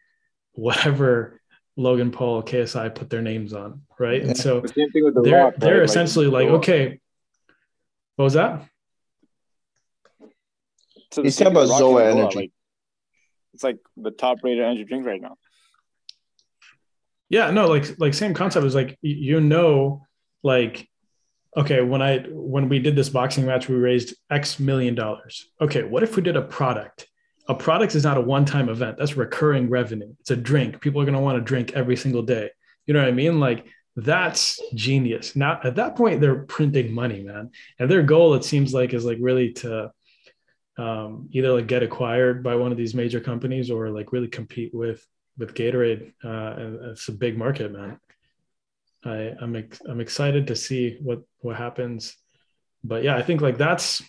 whatever 0.53 1.41
Logan 1.77 2.11
Paul, 2.11 2.41
KSI 2.43 2.93
put 2.95 3.09
their 3.09 3.21
names 3.21 3.53
on, 3.53 3.81
right? 3.99 4.21
Yeah. 4.21 4.27
And 4.29 4.37
so 4.37 4.61
The 4.61 4.67
same 4.69 4.91
thing 4.91 5.03
with 5.05 5.15
the 5.15 5.21
they're 5.21 5.43
Rock, 5.45 5.55
they're 5.57 5.75
right? 5.79 5.83
essentially 5.83 6.27
like, 6.27 6.47
The- 6.47 6.53
okay, 6.55 6.99
what 8.15 8.23
was 8.25 8.33
that? 8.33 8.67
So 11.11 11.23
He's 11.23 11.35
talking 11.37 11.51
about 11.53 11.67
Zoa 11.67 12.09
and 12.11 12.19
Zoa, 12.19 12.21
Energy. 12.21 12.37
Like, 12.39 12.51
it's 13.53 13.63
like 13.63 13.77
the 13.95 14.11
top 14.11 14.39
rated 14.43 14.63
energy 14.63 14.83
drink 14.83 15.05
right 15.05 15.21
now. 15.21 15.37
Yeah, 17.29 17.51
no, 17.51 17.67
like 17.67 17.97
like 17.99 18.13
same 18.13 18.33
concept 18.33 18.65
is 18.65 18.75
like 18.75 18.97
you 19.01 19.39
know, 19.41 20.05
like 20.43 20.87
okay, 21.57 21.81
when 21.81 22.01
I 22.01 22.19
when 22.29 22.67
we 22.69 22.79
did 22.79 22.95
this 22.95 23.09
boxing 23.09 23.45
match, 23.45 23.67
we 23.69 23.75
raised 23.75 24.15
X 24.29 24.59
million 24.59 24.93
dollars. 24.93 25.49
Okay, 25.61 25.83
what 25.83 26.03
if 26.03 26.15
we 26.15 26.21
did 26.21 26.35
a 26.35 26.41
product? 26.41 27.07
A 27.47 27.55
product 27.55 27.95
is 27.95 28.03
not 28.03 28.17
a 28.17 28.21
one-time 28.21 28.69
event. 28.69 28.97
That's 28.97 29.15
recurring 29.15 29.69
revenue. 29.69 30.13
It's 30.19 30.31
a 30.31 30.35
drink. 30.35 30.81
People 30.81 31.01
are 31.01 31.05
gonna 31.05 31.21
want 31.21 31.37
to 31.37 31.43
drink 31.43 31.73
every 31.73 31.95
single 31.95 32.23
day. 32.23 32.49
You 32.85 32.93
know 32.93 33.01
what 33.01 33.09
I 33.09 33.11
mean? 33.11 33.39
Like 33.39 33.67
that's 33.95 34.59
genius. 34.73 35.35
Now 35.35 35.59
at 35.63 35.75
that 35.75 35.95
point, 35.95 36.21
they're 36.21 36.43
printing 36.43 36.93
money, 36.93 37.21
man. 37.21 37.51
And 37.79 37.89
their 37.89 38.03
goal, 38.03 38.33
it 38.33 38.43
seems 38.43 38.73
like, 38.73 38.93
is 38.93 39.05
like 39.05 39.17
really 39.21 39.53
to 39.53 39.91
um, 40.77 41.29
either 41.31 41.53
like 41.53 41.67
get 41.67 41.83
acquired 41.83 42.43
by 42.43 42.55
one 42.55 42.71
of 42.71 42.77
these 42.77 42.93
major 42.93 43.19
companies 43.19 43.71
or 43.71 43.89
like 43.89 44.11
really 44.11 44.27
compete 44.27 44.73
with 44.73 45.05
with 45.37 45.53
Gatorade. 45.53 46.13
Uh, 46.23 46.91
it's 46.91 47.07
a 47.07 47.13
big 47.13 47.37
market, 47.37 47.71
man. 47.71 47.99
I, 49.03 49.33
I'm 49.39 49.55
ex- 49.55 49.81
I'm 49.87 50.01
excited 50.01 50.47
to 50.47 50.55
see 50.55 50.97
what 51.01 51.21
what 51.39 51.55
happens, 51.55 52.15
but 52.83 53.03
yeah, 53.03 53.15
I 53.15 53.21
think 53.21 53.41
like 53.41 53.57
that's 53.57 54.01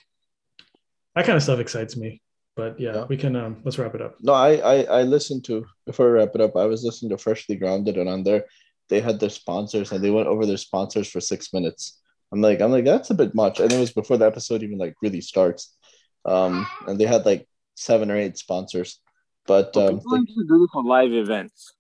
that 1.15 1.27
kind 1.27 1.37
of 1.37 1.43
stuff 1.43 1.61
excites 1.61 1.97
me. 1.97 2.23
But 2.57 2.81
yeah, 2.81 2.95
Yeah. 2.95 3.05
we 3.05 3.17
can 3.19 3.37
um, 3.37 3.61
let's 3.65 3.79
wrap 3.79 3.95
it 3.95 4.01
up. 4.03 4.17
No, 4.21 4.33
I, 4.33 4.55
I 4.57 4.77
I 5.01 5.03
listened 5.03 5.45
to 5.45 5.67
before 5.85 6.07
we 6.07 6.13
wrap 6.19 6.35
it 6.35 6.41
up. 6.41 6.57
I 6.57 6.65
was 6.65 6.83
listening 6.83 7.11
to 7.11 7.19
Freshly 7.19 7.55
Grounded, 7.57 7.99
and 7.99 8.09
on 8.09 8.23
there, 8.25 8.47
they 8.89 9.01
had 9.01 9.21
their 9.21 9.29
sponsors, 9.31 9.93
and 9.93 10.03
they 10.03 10.11
went 10.11 10.27
over 10.27 10.47
their 10.47 10.57
sponsors 10.57 11.09
for 11.11 11.21
six 11.21 11.53
minutes. 11.53 12.01
I'm 12.33 12.41
like, 12.41 12.61
I'm 12.63 12.73
like, 12.73 12.85
that's 12.87 13.11
a 13.11 13.15
bit 13.15 13.35
much, 13.35 13.61
and 13.61 13.71
it 13.73 13.79
was 13.79 13.93
before 13.93 14.17
the 14.17 14.27
episode 14.27 14.63
even 14.63 14.79
like 14.79 14.95
really 15.03 15.21
starts. 15.21 15.77
Um, 16.25 16.67
and 16.89 16.99
they 16.99 17.05
had 17.05 17.27
like 17.27 17.47
seven 17.75 18.11
or 18.11 18.17
eight 18.17 18.39
sponsors, 18.39 19.01
but 19.47 19.75
But 19.75 19.91
um, 19.91 19.99
people 20.01 20.19
used 20.19 20.39
to 20.39 20.45
do 20.49 20.59
this 20.61 20.71
for 20.73 20.83
live 20.83 21.13
events. 21.13 21.75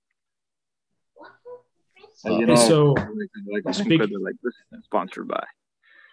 And, 2.25 2.39
you 2.41 2.47
know, 2.47 2.55
so- 2.55 2.93
like, 2.93 3.65
like, 3.65 3.75
Speak- 3.75 4.01
like 4.01 4.37
this 4.43 4.55
sponsored 4.85 5.29
by. 5.29 5.45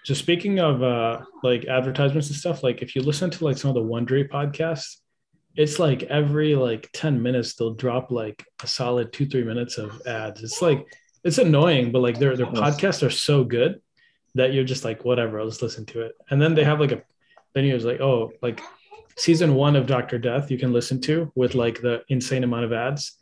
So 0.03 0.13
speaking 0.13 0.59
of 0.59 0.83
uh, 0.83 1.21
like 1.43 1.65
advertisements 1.65 2.27
and 2.27 2.35
stuff, 2.35 2.61
like 2.61 2.81
if 2.81 2.95
you 2.95 3.01
listen 3.01 3.29
to 3.31 3.45
like 3.45 3.57
some 3.57 3.69
of 3.69 3.75
the 3.75 3.81
Wondery 3.81 4.29
podcasts, 4.29 4.97
it's 5.55 5.79
like 5.79 6.03
every 6.03 6.55
like 6.55 6.89
10 6.93 7.21
minutes 7.21 7.55
they'll 7.55 7.73
drop 7.73 8.11
like 8.11 8.43
a 8.61 8.67
solid 8.67 9.13
two, 9.13 9.25
three 9.25 9.43
minutes 9.43 9.77
of 9.77 10.01
ads. 10.05 10.43
It's 10.43 10.61
like 10.61 10.85
it's 11.23 11.37
annoying, 11.37 11.91
but 11.91 12.01
like 12.01 12.19
their 12.19 12.35
their 12.35 12.47
podcasts 12.47 13.05
are 13.05 13.11
so 13.11 13.43
good 13.43 13.81
that 14.35 14.53
you're 14.53 14.63
just 14.65 14.83
like, 14.83 15.05
whatever, 15.05 15.39
I'll 15.39 15.47
just 15.47 15.61
listen 15.61 15.85
to 15.87 16.01
it. 16.01 16.13
And 16.29 16.41
then 16.41 16.53
they 16.53 16.63
have 16.63 16.79
like 16.79 16.91
a 16.91 17.01
then 17.53 17.65
you're 17.65 17.79
like, 17.79 18.01
oh, 18.01 18.33
like 18.41 18.61
season 19.15 19.53
one 19.53 19.75
of 19.75 19.87
Dr. 19.87 20.17
Death 20.17 20.51
you 20.51 20.57
can 20.57 20.73
listen 20.73 20.99
to 21.01 21.31
with 21.35 21.55
like 21.55 21.81
the 21.81 22.03
insane 22.09 22.43
amount 22.43 22.65
of 22.65 22.73
ads. 22.73 23.17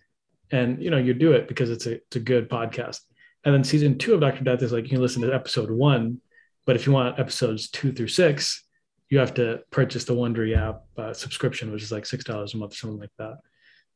And 0.52 0.82
you 0.82 0.89
know, 0.89 0.98
you 0.98 1.13
do 1.13 1.34
it 1.34 1.48
because 1.48 1.70
it's 1.70 1.86
a 1.86 1.96
it's 1.96 2.15
a 2.15 2.22
good 2.22 2.50
podcast. 2.50 3.02
And 3.44 3.54
then 3.54 3.63
season 3.63 4.00
two 4.00 4.15
of 4.15 4.22
Dr. 4.22 4.44
Death 4.44 4.63
is 4.63 4.72
like 4.72 4.86
you 4.86 4.91
can 4.91 5.02
listen 5.02 5.22
to 5.22 5.34
episode 5.34 5.70
one 5.70 6.22
but 6.65 6.76
if 6.76 6.86
you 6.86 6.91
want 6.91 7.19
episodes 7.19 7.69
two 7.69 7.91
through 7.91 8.08
six, 8.08 8.63
you 9.10 9.19
have 9.19 9.34
to 9.36 9.60
purchase 9.71 10.06
the 10.06 10.13
Wondery 10.13 10.58
app 10.58 10.84
uh, 10.97 11.13
subscription, 11.13 11.71
which 11.71 11.84
is 11.84 11.91
like 11.91 12.06
six 12.06 12.24
dollars 12.24 12.54
a 12.54 12.58
month, 12.58 12.76
something 12.76 13.00
like 13.00 13.10
that. 13.17 13.38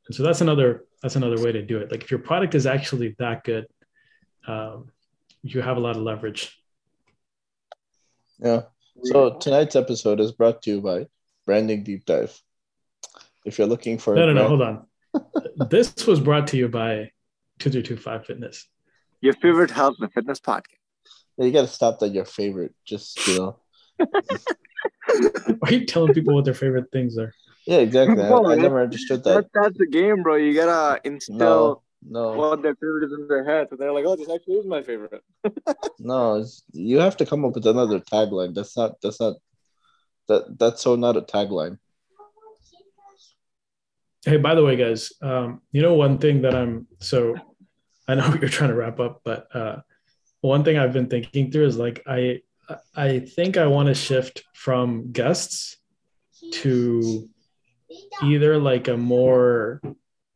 And 0.07 0.15
so 0.15 0.23
that's 0.23 0.41
another 0.41 0.85
that's 1.01 1.15
another 1.15 1.41
way 1.41 1.51
to 1.51 1.61
do 1.61 1.77
it. 1.79 1.91
Like 1.91 2.03
if 2.03 2.11
your 2.11 2.19
product 2.19 2.53
is 2.55 2.65
actually 2.65 3.15
that 3.19 3.43
good, 3.43 3.65
um, 4.47 4.89
you 5.41 5.61
have 5.61 5.77
a 5.77 5.79
lot 5.79 5.95
of 5.95 6.01
leverage. 6.01 6.57
yeah. 8.39 8.63
So 9.03 9.37
tonight's 9.37 9.75
episode 9.75 10.19
is 10.19 10.31
brought 10.31 10.61
to 10.63 10.71
you 10.71 10.81
by 10.81 11.07
Branding 11.45 11.83
Deep 11.83 12.05
Dive. 12.05 12.39
If 13.45 13.57
you're 13.57 13.67
looking 13.67 13.97
for 13.97 14.15
No, 14.15 14.25
no, 14.25 14.33
no, 14.33 14.47
brand- 14.47 14.47
hold 14.47 14.61
on. 14.61 15.67
this 15.69 16.07
was 16.07 16.19
brought 16.19 16.47
to 16.47 16.57
you 16.57 16.67
by 16.67 17.11
two 17.59 17.69
three 17.69 17.83
two 17.83 17.97
five 17.97 18.25
Fitness. 18.25 18.67
Your 19.21 19.33
favorite 19.33 19.71
health 19.71 19.95
and 19.99 20.11
fitness 20.11 20.39
podcast. 20.39 20.79
You 21.37 21.51
got 21.51 21.61
to 21.61 21.67
stop 21.67 22.01
at 22.01 22.13
your 22.13 22.25
favorite. 22.25 22.73
Just 22.85 23.27
you 23.27 23.39
know, 23.39 23.59
Why 25.59 25.69
are 25.69 25.73
you 25.73 25.85
telling 25.85 26.13
people 26.13 26.33
what 26.35 26.45
their 26.45 26.53
favorite 26.53 26.91
things 26.91 27.17
are? 27.17 27.33
yeah, 27.65 27.77
exactly. 27.77 28.23
I, 28.23 28.29
No, 28.29 28.47
I 28.47 28.55
never 28.55 28.81
understood 28.81 29.23
that. 29.23 29.33
That, 29.35 29.63
that's 29.63 29.77
the 29.77 29.87
game, 29.87 30.23
bro. 30.23 30.35
You 30.35 30.53
gotta 30.53 31.01
instill 31.03 31.37
No, 31.37 31.81
no. 32.07 32.37
what 32.37 32.61
their 32.61 32.75
favorite 32.75 33.05
is 33.05 33.13
in 33.13 33.27
their 33.27 33.43
head. 33.43 33.67
So 33.69 33.75
they're 33.75 33.91
like, 33.91 34.05
oh, 34.05 34.15
this 34.15 34.29
actually 34.29 34.55
is 34.55 34.65
my 34.65 34.81
favorite. 34.81 35.23
No, 35.99 36.35
it's, 36.35 36.63
you 36.71 36.99
have 36.99 37.17
to 37.17 37.25
come 37.25 37.45
up 37.45 37.55
with 37.55 37.65
another 37.65 37.99
tagline. 37.99 38.53
That's 38.53 38.77
not. 38.77 39.01
That's 39.01 39.19
not. 39.19 39.35
That 40.27 40.57
that's 40.59 40.81
so 40.81 40.95
not 40.95 41.17
a 41.17 41.21
tagline. 41.21 41.77
Hey, 44.23 44.37
by 44.37 44.55
the 44.55 44.63
way, 44.63 44.75
guys, 44.75 45.11
um, 45.21 45.61
you 45.71 45.81
know 45.81 45.93
one 45.93 46.17
thing 46.17 46.41
that 46.41 46.55
I'm 46.55 46.87
so 46.99 47.35
I 48.07 48.15
know 48.15 48.27
you're 48.41 48.49
trying 48.49 48.71
to 48.71 48.75
wrap 48.75 48.99
up, 48.99 49.21
but 49.23 49.47
uh, 49.55 49.77
one 50.45 50.63
thing 50.63 50.77
I've 50.77 50.93
been 50.93 51.07
thinking 51.07 51.51
through 51.51 51.65
is 51.65 51.77
like 51.77 52.03
I 52.07 52.41
I 52.95 53.19
think 53.19 53.57
I 53.57 53.67
want 53.67 53.87
to 53.87 53.95
shift 53.95 54.43
from 54.53 55.11
guests 55.11 55.77
to 56.53 57.29
either 58.23 58.57
like 58.57 58.87
a 58.87 58.97
more 58.97 59.81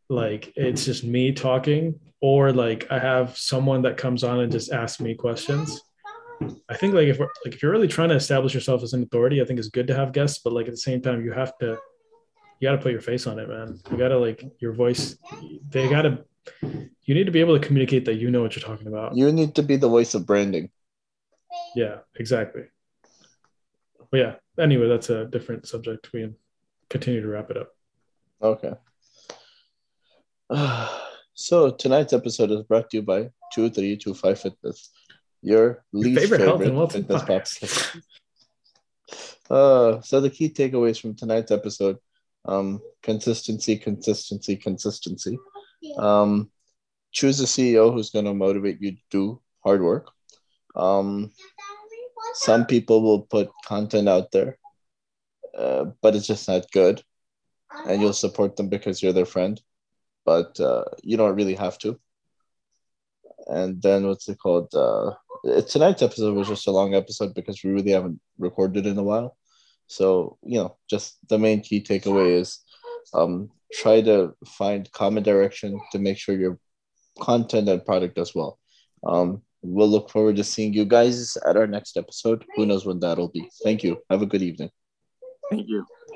like 0.09 0.53
it's 0.55 0.85
just 0.85 1.03
me 1.03 1.31
talking 1.31 1.99
or 2.21 2.51
like 2.51 2.91
I 2.91 2.99
have 2.99 3.37
someone 3.37 3.83
that 3.83 3.97
comes 3.97 4.23
on 4.23 4.39
and 4.39 4.51
just 4.51 4.71
asks 4.71 4.99
me 4.99 5.15
questions. 5.15 5.81
I 6.69 6.77
think 6.77 6.93
like 6.93 7.07
if 7.07 7.19
we're 7.19 7.27
like 7.45 7.55
if 7.55 7.63
you're 7.63 7.71
really 7.71 7.87
trying 7.87 8.09
to 8.09 8.15
establish 8.15 8.53
yourself 8.53 8.83
as 8.83 8.93
an 8.93 9.03
authority, 9.03 9.41
I 9.41 9.45
think 9.45 9.59
it's 9.59 9.69
good 9.69 9.87
to 9.87 9.95
have 9.95 10.13
guests, 10.13 10.39
but 10.43 10.53
like 10.53 10.67
at 10.67 10.71
the 10.71 10.77
same 10.77 11.01
time 11.01 11.23
you 11.23 11.31
have 11.31 11.57
to 11.59 11.77
you 12.59 12.67
got 12.67 12.75
to 12.75 12.81
put 12.81 12.91
your 12.91 13.01
face 13.01 13.25
on 13.25 13.39
it, 13.39 13.47
man. 13.47 13.79
You 13.89 13.97
got 13.97 14.09
to 14.09 14.19
like 14.19 14.43
your 14.59 14.73
voice. 14.73 15.17
They 15.69 15.89
got 15.89 16.01
to. 16.03 16.25
You 16.61 17.15
need 17.15 17.25
to 17.25 17.31
be 17.31 17.39
able 17.39 17.59
to 17.59 17.65
communicate 17.65 18.05
that 18.05 18.15
you 18.15 18.29
know 18.29 18.41
what 18.41 18.55
you're 18.55 18.67
talking 18.67 18.87
about. 18.87 19.15
You 19.15 19.31
need 19.31 19.55
to 19.55 19.63
be 19.63 19.75
the 19.77 19.89
voice 19.89 20.13
of 20.13 20.25
branding. 20.25 20.69
Yeah, 21.75 21.99
exactly. 22.15 22.63
but 24.11 24.17
yeah. 24.17 24.35
Anyway, 24.57 24.87
that's 24.87 25.09
a 25.09 25.25
different 25.25 25.67
subject. 25.67 26.11
We 26.13 26.21
can 26.21 26.35
continue 26.89 27.21
to 27.21 27.27
wrap 27.27 27.49
it 27.49 27.57
up. 27.57 27.69
Okay. 28.41 28.73
so 31.33 31.71
tonight's 31.71 32.13
episode 32.13 32.51
is 32.51 32.63
brought 32.63 32.89
to 32.89 32.97
you 32.97 33.03
by 33.03 33.29
Two 33.53 33.69
Three 33.69 33.97
Two 33.97 34.13
Five 34.13 34.39
Fitness, 34.39 34.89
your 35.41 35.83
least 35.93 36.19
favorite 36.19 36.39
favorite, 36.39 36.47
health 36.47 36.61
and 36.61 36.73
wellness 36.73 36.91
fitness 36.93 37.21
podcast. 37.23 37.59
podcast. 37.59 38.01
Uh, 39.49 39.99
so 40.01 40.21
the 40.21 40.29
key 40.29 40.47
takeaways 40.47 41.01
from 41.01 41.15
tonight's 41.15 41.49
episode: 41.49 41.97
um, 42.45 42.79
consistency, 43.01 43.77
consistency, 43.77 44.55
consistency. 44.55 45.39
Um, 45.97 46.51
choose 47.11 47.39
a 47.39 47.45
CEO 47.45 47.93
who's 47.93 48.09
going 48.09 48.25
to 48.25 48.33
motivate 48.33 48.81
you 48.81 48.91
to 48.91 49.01
do 49.09 49.41
hard 49.63 49.81
work. 49.81 50.11
Um, 50.75 51.31
some 52.33 52.65
people 52.65 53.01
will 53.01 53.21
put 53.21 53.49
content 53.65 54.07
out 54.07 54.31
there, 54.31 54.57
uh, 55.57 55.85
but 56.01 56.15
it's 56.15 56.27
just 56.27 56.47
not 56.47 56.71
good, 56.71 57.01
and 57.87 58.01
you'll 58.01 58.13
support 58.13 58.55
them 58.55 58.69
because 58.69 59.01
you're 59.01 59.13
their 59.13 59.25
friend, 59.25 59.59
but 60.25 60.59
uh, 60.59 60.85
you 61.01 61.17
don't 61.17 61.35
really 61.35 61.55
have 61.55 61.77
to. 61.79 61.99
And 63.47 63.81
then 63.81 64.07
what's 64.07 64.29
it 64.29 64.37
called? 64.37 64.73
Uh, 64.73 65.11
tonight's 65.67 66.03
episode 66.03 66.35
was 66.35 66.47
just 66.47 66.67
a 66.67 66.71
long 66.71 66.93
episode 66.93 67.33
because 67.33 67.63
we 67.63 67.71
really 67.71 67.91
haven't 67.91 68.19
recorded 68.37 68.85
in 68.85 68.97
a 68.97 69.03
while. 69.03 69.35
So 69.87 70.37
you 70.43 70.59
know, 70.59 70.77
just 70.89 71.17
the 71.27 71.39
main 71.39 71.61
key 71.61 71.81
takeaway 71.81 72.39
is 72.39 72.63
um, 73.13 73.49
try 73.73 74.01
to 74.01 74.35
find 74.45 74.91
common 74.91 75.23
direction 75.23 75.79
to 75.91 75.99
make 75.99 76.17
sure 76.17 76.35
your 76.35 76.59
content 77.19 77.69
and 77.69 77.85
product 77.85 78.15
does 78.15 78.33
well. 78.33 78.59
Um, 79.05 79.41
we'll 79.61 79.89
look 79.89 80.09
forward 80.09 80.35
to 80.37 80.43
seeing 80.43 80.73
you 80.73 80.85
guys 80.85 81.37
at 81.47 81.57
our 81.57 81.67
next 81.67 81.97
episode. 81.97 82.45
Who 82.55 82.65
knows 82.65 82.85
when 82.85 82.99
that'll 82.99 83.29
be? 83.29 83.49
Thank 83.63 83.83
you. 83.83 83.97
Have 84.09 84.21
a 84.21 84.25
good 84.25 84.41
evening. 84.41 84.69
Thank 85.49 85.67
you. 85.67 85.85